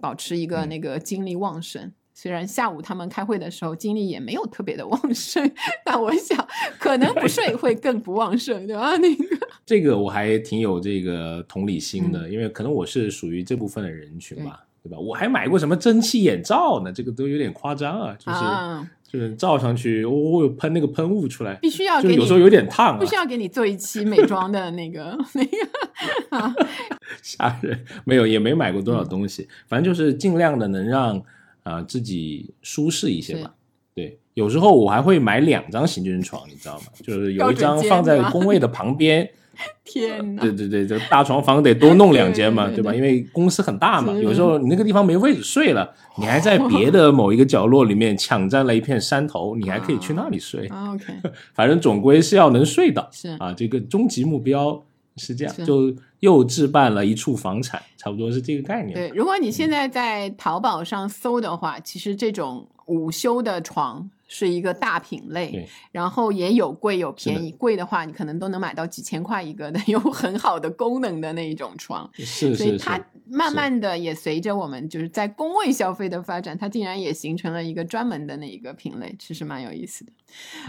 [0.00, 1.92] 保持一个嗯那个精力旺盛。
[2.20, 5.48] 虽然下午他们开会的时候精力也没有特别的旺盛，
[5.84, 6.36] 但我想
[6.76, 8.96] 可能不睡会更不旺盛，对吧？
[8.98, 9.24] 那个
[9.64, 14.98] 这个我还挺有这个同理心嗯的，因为可能我是属于这部分的人群吧，对吧？
[14.98, 16.92] 我还买过什么蒸汽眼罩呢？
[16.92, 20.10] 这个都有点夸张啊，就是、啊，就是照上去，哦，
[20.42, 26.52] 有喷那个喷雾出来，必须要给你就有时候有点烫啊不，需要给你做一期美妆的那个那个啊，
[27.22, 27.84] 吓人。
[28.04, 31.22] 没有，也没买过多嗯少东西，反正就是尽量的能让
[31.68, 33.54] 啊、自己舒适一些吧。
[33.94, 36.86] 对，有时候我还会买两张行军床，你知道吗？
[37.02, 39.28] 就是有一张放在工位的旁边。
[39.82, 40.42] 天哪！
[40.42, 42.94] 对对对，这大床房得多弄两间嘛，对吧？
[42.94, 50.68] 因为公司很大嘛，有时候你那个地方没位置睡了，你还在 别的某一个角落里面抢占了一片山头，你还可以去那里睡。
[50.68, 51.12] 啊 OK，
[51.54, 54.80] 反正总归是要能睡的是啊，这个终极目标
[55.18, 58.94] 是这样，就又置办了一处房产，差不多是这个概念。
[58.94, 72.08] 对，如果你现在在淘宝上搜的话，其实这种午休的床是一个大品类，然后也有贵有便是宜，贵的话你可能都能买到几千块一个的， 有很好的功能的那一种床。
[72.14, 80.12] 是是所以它，慢慢的也随着我们就是在工位消费的发展，它竟然也形成了一个专门的那一个品类，其实蛮有意思的。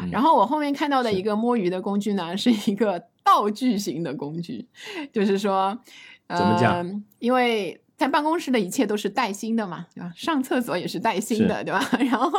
[0.01, 4.65] 嗯然后我后面看到的一个摸鱼的工具呢，是一个道具型的工具，
[5.11, 5.77] 就是说，
[6.29, 7.03] 怎么讲呃？
[7.19, 10.09] 因为在办公室的一切都是带薪的嘛，对吧？
[10.15, 11.85] 上厕所也是带薪的，对吧？
[11.99, 12.31] 然后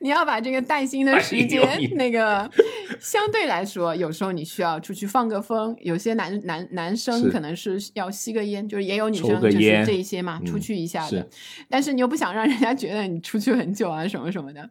[0.00, 2.50] 你要把这个带薪的时间，哎那个
[3.00, 11.28] 相对来说，有时候你需要出去放个风，有些男男男生可能是要吸个烟，就是也有女抽生就是这一些嘛，出嗯去一下的是。
[11.70, 14.68] 但是你又不想让人家觉得你出去很久啊，什么什么的，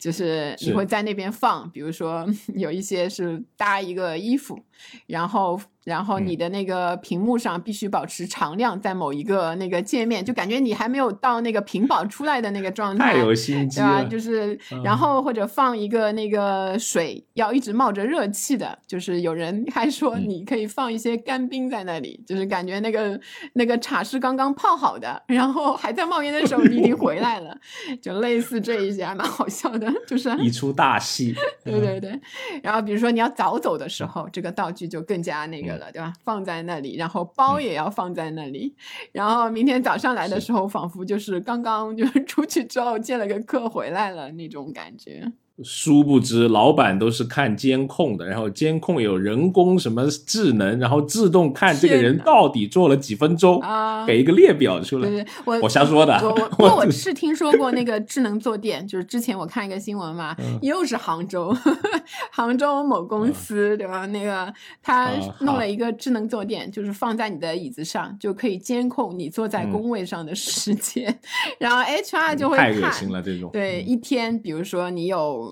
[0.00, 2.26] 就是你会在那边放，比如说
[2.56, 4.58] 有一些是搭一个衣服，
[5.06, 6.26] 然后然后嗯。
[6.26, 14.02] 你的那个屏幕上必须保持常亮，在某一个那个界面，就感觉你还没有到那个屏保出来的那个状态，太有心机对吧？
[14.04, 14.82] 就是，嗯。
[14.82, 20.28] 然后或者放一个那个水要一直冒着热气的，就是有人还说嗯。
[20.28, 23.20] 你可以放一些干冰在那里，就是感觉那个
[23.52, 27.56] 那个茶是刚刚泡好的，然后还在冒烟的时候你已经回来了，
[28.02, 32.20] 就类似这一些还蛮好笑的，就是一出大戏，对对对，
[32.62, 36.12] 然后比如说你要早走的时候，这个道具就更加那嗯个了，对吧？
[36.24, 38.74] 放在那里，然后包也要放在那里，
[39.12, 45.32] 然后明天早上来的时候，仿佛就是刚刚就是出去之后见了个客回来了那种感觉。
[45.64, 55.08] 殊不知老板都是看监控的，然后监控有人工什么智能，然后自动看这个人到底做了几分钟，啊给一个列表出来。
[55.08, 56.14] 对对，我我瞎说的
[56.58, 61.56] 我 我是听说过那个智能坐垫，就是之前我看一个新闻嘛，嗯又是杭州，
[62.30, 64.04] 杭州某公司、对吧？
[64.06, 64.52] 那个
[64.82, 71.18] 他弄了一个智能坐垫，就是放在你的椅子上，就可以监控你坐在嗯工位上的时间，
[71.58, 75.45] 然后 HR 就会太恶看，心了，这种对，嗯一天，比如说你有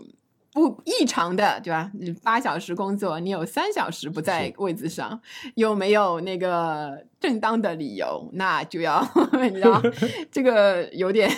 [0.55, 1.91] 不异常的，对吧？
[1.93, 5.21] 你八小时工作，你有三小时不在位子上，
[5.57, 9.05] 又没有那个正当的理由，那就要
[9.43, 9.83] 你知道，
[10.31, 11.29] 这个有点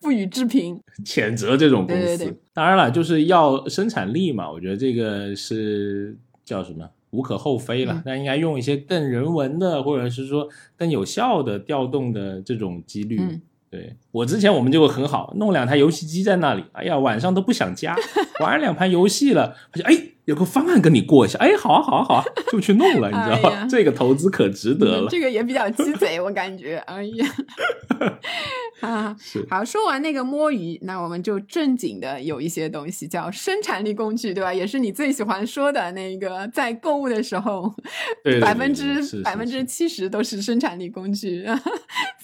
[0.00, 0.80] 不予置评。
[1.04, 2.02] 谴责这种公司。
[2.02, 6.88] 对对对当然了，就是要生产力嘛，我觉得这个是叫什么？
[7.10, 13.18] 无可厚非了，嗯但应该用一些更人文的，或者是说更有效的调动的这种几率。
[13.20, 17.96] 嗯对我之前我们就很好，弄两台游戏机在那里，哎呀，晚上都不想家，
[18.40, 23.56] 玩两盘游戏了，发现哎有个方案跟你过一下，哎，好啊好啊好啊，就去弄了，你知道吧？
[23.62, 25.06] 哎这个投资可值得了。
[25.06, 26.76] 嗯这个也比较鸡贼，我感觉。
[26.86, 27.26] 哎呀，
[28.80, 34.52] 啊， 是好，说完那个摸鱼，那我们就正经的有一些东西叫生产力工具，对吧？
[34.52, 37.72] 也是你最喜欢说的那个，在购物的时候，
[38.40, 41.44] 百分之百分之七十都是生产力工具，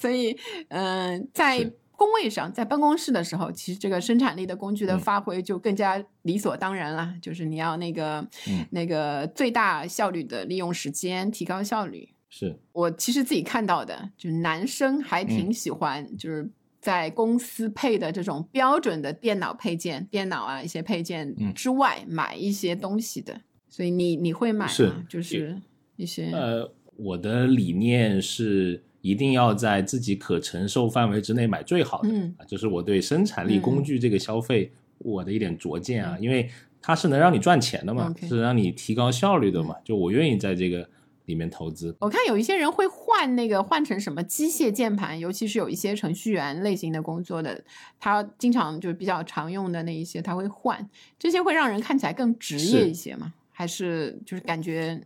[0.00, 0.36] 所以，
[0.68, 12.08] 嗯、在是工位上，在办公室的时候，其实这个生产力的工具的嗯发挥就更加理所当然了，就是你要那个、嗯那个最大效率的利用时间，提高效率。
[12.28, 23.40] 是我其实自己看到的，就是男生还嗯挺喜欢，就是在公司配的这种标准的电脑配件、电脑啊一些配件嗯之外，买一些东西的。
[23.68, 25.04] 所以你你会买是吗？
[25.08, 25.60] 就是
[25.96, 32.34] 一些呃，我的理念是一定要在自己可承受范围之内买最好的，嗯。
[32.38, 33.62] 啊，这是我对生产力嗯。
[33.62, 36.22] 工具这个消费我的一点拙见啊，嗯。
[36.22, 36.50] 因为
[36.82, 40.88] 它是能让你赚钱的嘛，嗯是让你提高效率的嘛，就我愿意在这个
[41.26, 41.94] 里面投资。
[42.00, 47.62] 我看有一些人会换那个换成什么机械键盘，尤其是有一些程序员类型的工作的，
[47.98, 50.88] 他经常就是比较常用的那一些，他会换，
[51.18, 53.32] 这些会让人看起来更职业一些吗？
[53.50, 55.00] 还是就是感觉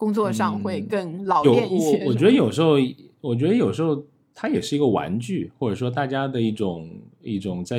[0.00, 2.04] 工作上会嗯更老练一些？
[2.04, 2.78] 我我觉得有时候，
[3.20, 4.02] 我觉得有时候
[4.34, 6.88] 它也是一个玩具，或者说大家的一种
[7.22, 7.78] 一种在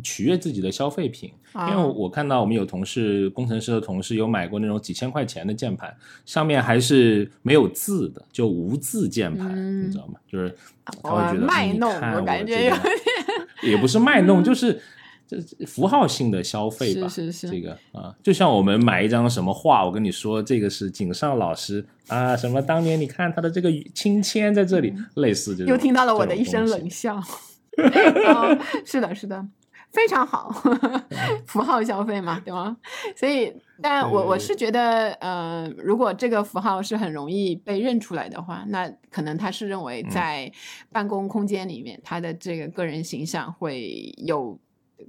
[0.00, 1.32] 取悦自己的消费品。
[1.52, 5.92] 啊因为我看到我们有同事，工程师的同事有买过那种几千块钱的键盘，
[6.24, 10.14] 上面还是没有字的，就无字键盘，嗯你知道吗？
[10.30, 10.54] 就是
[10.84, 12.80] 他会觉得卖弄，我感觉有点
[13.64, 14.80] 也不是卖弄，就是
[15.28, 17.06] 这符号性的消费吧。
[17.06, 25.72] 是是是这个啊，就像我们买一张什么画，我跟你说这个是井上老师啊，什么当年你看他的这个亲签在这里，类似这种。
[25.72, 27.22] 又听到了我的一声冷笑。
[27.78, 29.46] 哦，是的，是的，
[29.92, 30.50] 非常好，
[31.46, 32.76] 符号消费嘛，对吗？
[33.14, 40.50] 所以，但我我是觉得，呃，如果这个符号是很容易被认出来的话，那可能他是认为嗯在
[40.90, 44.58] 办公空间里面，他的这个个人形象会有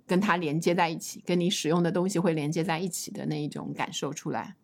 [0.05, 4.55] 跟它连接在一起，跟你使用的东西会连接在一起的那一种感受出来。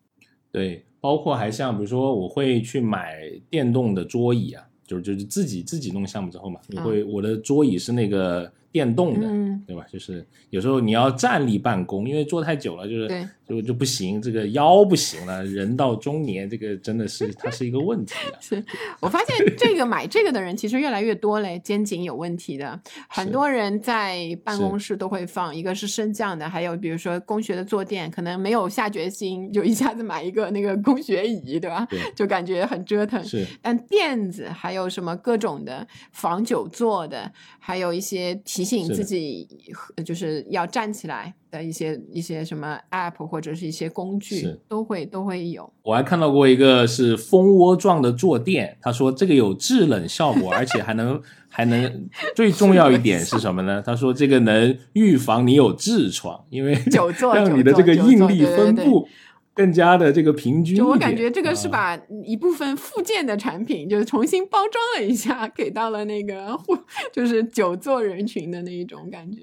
[0.50, 3.14] 对，包括还像比如说，我会去买
[3.50, 9.82] 电动的桌椅啊，就是就是自己自己弄项目之后嘛，你会我的桌椅是那个电动的，嗯对吧？
[9.90, 18.36] 就是有时候你要站立办公，因为坐太久了，就是对就就不行，这个腰不行了，人到中年，这个真的是它是一个问题啊。
[18.38, 18.62] 是
[19.00, 31.86] 我发现这个买这个的人其实越来越多嘞，肩颈有问题的，很多人在办公室都会放，一个是升降的，还有比如说工学的坐垫，可能没有下决心就一下子买一个那个工学椅，对吧？
[31.88, 33.24] 对就感觉很折腾。
[33.24, 39.48] 是但垫子还有什么各种的防久坐的，还有一些提醒自己
[39.96, 45.72] 呃就是要站起来的一些一些什么 app 或者是一些工具，都会都会有。
[45.82, 53.80] 我还看到过一个是蜂窝状的坐垫，他说这个有制冷效果，而且还能还能最重要一点是什么呢？
[53.86, 59.08] 他说这个能预防你有痔疮，因为久坐让你的这个应力分布
[59.56, 60.76] 更加的这个平均。
[60.76, 66.76] 就我感觉这个是啊把一部分附件的产品，就是重新包装了一下，给到了那个户，
[67.10, 69.40] 就是久坐人群的那一种感觉，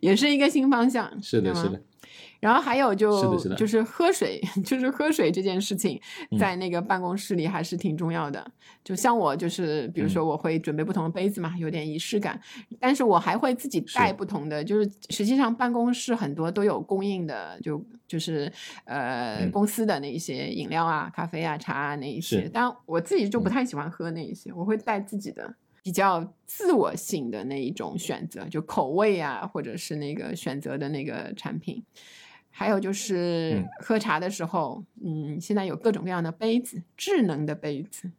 [0.00, 1.10] 也是一个新方向。
[1.22, 1.82] 是的，吗是的，
[2.40, 8.48] 然后还有就就是喝水， 就是喝水这件事情，嗯在那个办公室里还是挺重要的。
[8.84, 12.40] 就像我就是，比如说嗯我会准备不同的杯子嘛，有点仪式感，
[12.78, 14.62] 但是我还会自己带不同的。
[14.62, 18.50] 就是实际上办公室很多都有供应的，就就是
[18.84, 22.48] 呃、嗯公司的那一些饮料啊、咖啡啊、茶啊那一些。
[22.52, 25.54] 但我自己就不嗯太喜欢喝那一些，我会带自己的。
[25.80, 31.82] 比较自我性的那一种选择，就口味啊，或者是那个选择的那个产品。
[32.58, 38.10] 还有就是嗯喝茶的时候，嗯现在有各种各样的杯子，智能的杯子，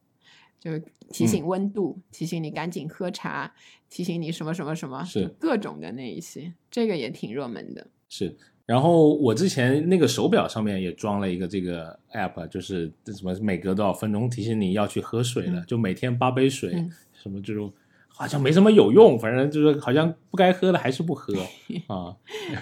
[0.62, 0.80] 就
[1.12, 3.54] 提嗯醒温度，提醒你赶紧喝茶，
[3.90, 7.86] 提醒你什么什么什么，是各种的那一些，这个也挺热门的。
[8.08, 8.34] 是。
[8.66, 17.74] 然后我之前那个手表上面也装了一个这个 app，就是什么每隔多少分钟提醒你要去喝水了，嗯就每天八杯水，嗯 什么这种
[18.08, 21.34] 好像没什么有用，反正就是好像不该喝的还是不喝
[21.88, 22.16] 啊。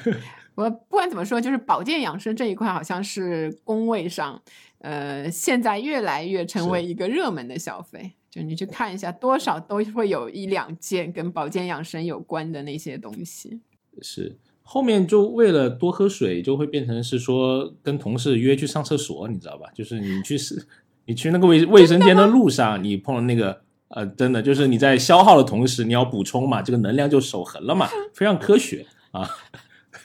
[0.58, 4.42] 我不管怎么说，就是保健养生这一块，好像是工位上，
[4.80, 8.14] 呃，现在越来越成为一个热门的消费。
[8.32, 13.62] 就你去看一下，多少都会有一两件跟保健养生有关的那些东西。
[14.02, 19.70] 是后面就为了多喝水，就会变成是说跟同事约去上厕所，你知道吧？
[19.76, 20.68] 就是你去是，
[21.06, 29.30] 你去那个卫卫生间的路上，你碰到那个呃，真的就是你在消耗的同时，你要补充嘛，这个能量就守恒了嘛，非常科学啊。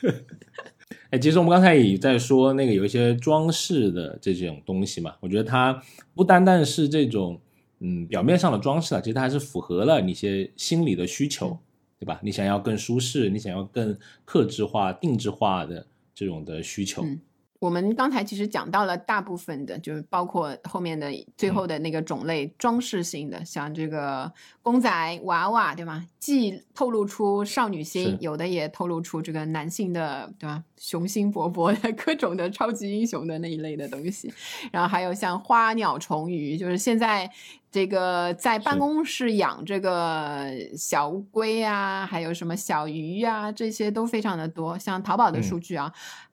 [1.12, 5.78] 哎，其实我们刚才也在说那个有一些装饰的这种东西嘛，我觉得它
[6.14, 7.38] 不单单是这种
[7.80, 11.58] 嗯表面上的装饰啊，其实它还是符合了你一些心理的需求，
[11.98, 12.18] 对吧？
[12.22, 13.94] 你想要更舒适，你想要更
[14.24, 17.04] 克制化、定制化的这种的需求，
[17.62, 24.32] 我们刚才其实讲到了大部分的，就是包括后面的最后的那个种类，装饰性的，像这个
[24.62, 26.04] 公仔、娃娃，对吗？
[26.18, 30.64] 既透露出少女心，有的也透露出这个男性的，对吧？
[30.76, 34.34] 雄心勃勃的 各种的超级英雄的那一类的东西，
[34.72, 37.30] 然后还有像花鸟虫鱼，就是现在
[37.70, 44.76] 这个在办公室养这个小乌龟啊，还有什么小鱼呀、这些都非常的多。
[44.76, 45.92] 像淘宝的嗯数据啊，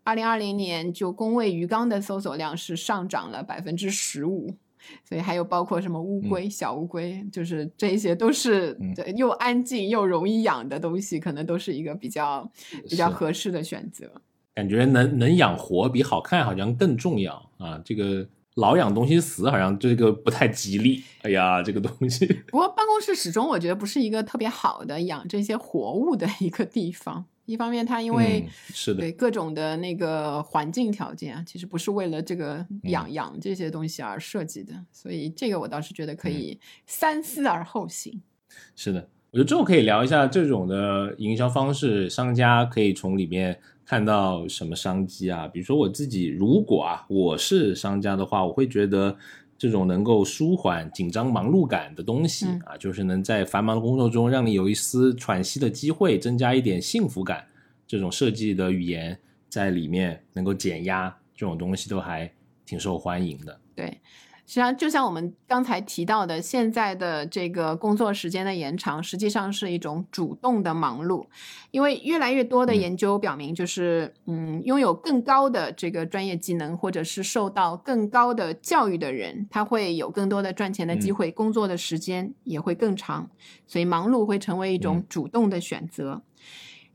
[0.10, 4.55] 二零二零年就工位鱼缸的搜索量是上涨了百分之十五。
[5.03, 8.76] 所以还有包括什么乌龟、小乌龟，就是这些都是
[9.18, 12.49] 又安静又容易养的东西，可能都是一个比较
[12.89, 14.10] 比较合适的选择。
[14.55, 17.80] 感觉能能养活比好看好像更重要啊。
[17.86, 18.28] 这个
[18.60, 21.03] 老养东西死，好像这个不太吉利。
[21.22, 27.26] 哎呀，这个东西不过办公室始终我觉得不是一个特别好的养这些活物的一个地方。
[27.45, 38.22] 一方面，它因为、嗯是的对各种的那个环境条件啊，其实不是为了这个嗯养养这些东西而设计的，所以这个我倒是觉得可嗯以三思而后行。
[38.76, 45.47] 是的，我觉得之后可以聊一下这种的营销方式，商家可以从里面看到什么商机啊？
[45.47, 49.17] 比如说我自己，如果啊我是商家的话，我会觉得
[49.57, 57.43] 这种能够舒缓紧张忙碌感的东西嗯啊，就是能在繁忙的工作中让你有一丝喘息的机会，增加一点幸福感，
[57.87, 59.17] 这种设计的语言
[59.49, 62.31] 在里面能够减压，这种东西都还
[62.67, 63.59] 挺受欢迎的。
[63.73, 63.97] 对，
[64.49, 71.27] 实际上就像我们刚才提到的，现在的这个工作时间的延长，实际上是一种主动的忙碌，
[71.69, 72.81] 因为越来越多的嗯。
[72.81, 81.15] 研究表明，就是嗯，拥有更高的这个专业技能，或者是受到更高的教育的人，他会有更多的赚钱的机嗯。
[81.15, 83.29] 会，工作的时间也会更长，
[83.67, 85.05] 所以忙碌会成为一种嗯。
[85.07, 86.23] 主动的选择。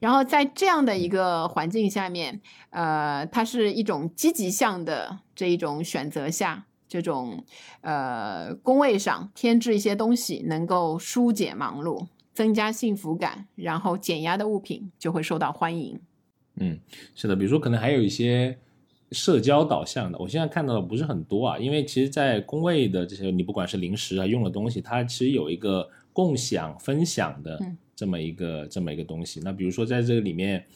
[0.00, 2.40] 然后在这样的一个环境下面，
[2.70, 6.66] 呃，它是一种积极向的这一种选择下，
[7.02, 7.44] 这种
[7.80, 12.06] 呃工位上添置一些东西，能够疏解忙碌。
[12.34, 16.00] 增加幸福感，然后减压的物品就会受到欢迎。
[16.56, 16.76] 嗯，
[17.14, 18.58] 是的，比如说可能还有一些
[19.12, 27.56] 社交导向的，我现在看到的不是很多啊，因为其实，在工位的这些，你不管是零食啊、用的东西，它其实有一个共享、分享的
[27.94, 29.40] 这么一个这么一个东西。
[29.44, 30.66] 那比如说在这个里面，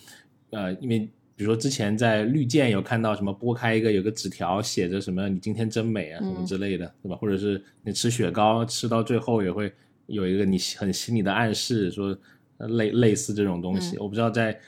[0.51, 1.09] 呃，因为
[1.39, 7.17] 比如说之前在绿箭有看到什么拨开一个有个纸条，写着什么“你今天真美”啊什么之类的，对吧？
[7.17, 9.73] 或者是你吃雪糕吃到最后也会。
[10.09, 12.17] 有一个你很心里的暗示，说
[12.57, 14.59] 类类似这种东西，我不知道在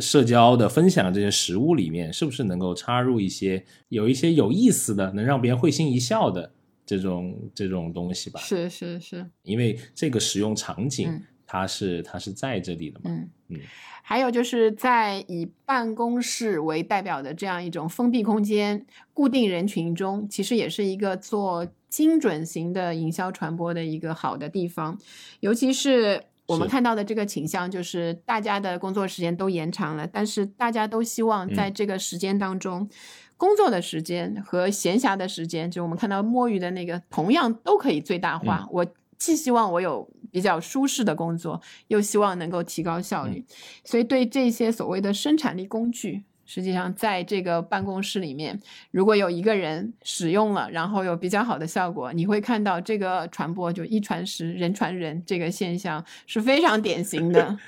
[0.00, 6.50] 社交的分享这些食物里面，是不是能够插入一些有一些有意思的，能让别人会心一笑的
[6.84, 8.40] 这种这种东西吧？
[8.40, 13.10] 是是是，因为这个使用场景，它是它是在这里的嘛？
[13.10, 13.60] 嗯嗯。
[14.02, 24.98] 还有就是在以办公室为代表的这样一种封闭空间、固定人群中，其实也是一个做精准型的营销传播的一个好的地方。
[25.40, 32.88] 尤其是我们看到的这个倾向，就是大家的工作时间都延长了，但是大家都希望在这个时间当中，
[33.36, 38.66] 工作的时间和闲暇的时间，就我们看到摸鱼的那个，同样都可以最大化。
[38.72, 38.86] 我
[39.18, 40.08] 既希望我有。
[40.30, 43.44] 比较舒适的工作，又希望能够提高效率，
[43.84, 48.58] 所以对这些所谓的生产力工具，实际上在这个办公室里面，
[48.90, 57.58] 如果有一个人使用了，然后有比较好的效果，你会看到这个传播就一传十，人传人这个现象是非常典型的。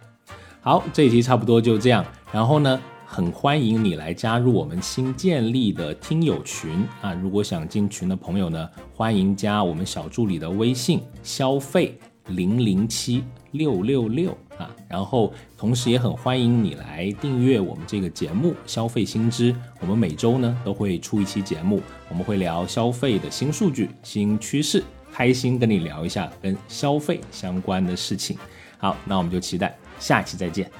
[0.60, 2.80] 好，这一集差不多就这样，然后呢？
[3.14, 7.12] 很欢迎你来加入我们新建立的听友群啊！
[7.12, 11.98] 如果想进群的朋友呢，欢迎加我们小助理的微信消费
[12.28, 14.74] 零零七六六六啊！
[14.88, 19.54] 然后同时也很欢迎你来订阅我们这个节目消费新知。
[19.78, 24.82] 我们每周呢都会出一期节目，我们会聊消费的新数据、新趋势，
[25.12, 28.38] 开心跟你聊一下跟消费相关的事情。
[28.78, 30.70] 好，那我们就期待下期再见。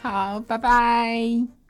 [0.00, 1.61] 好，拜拜。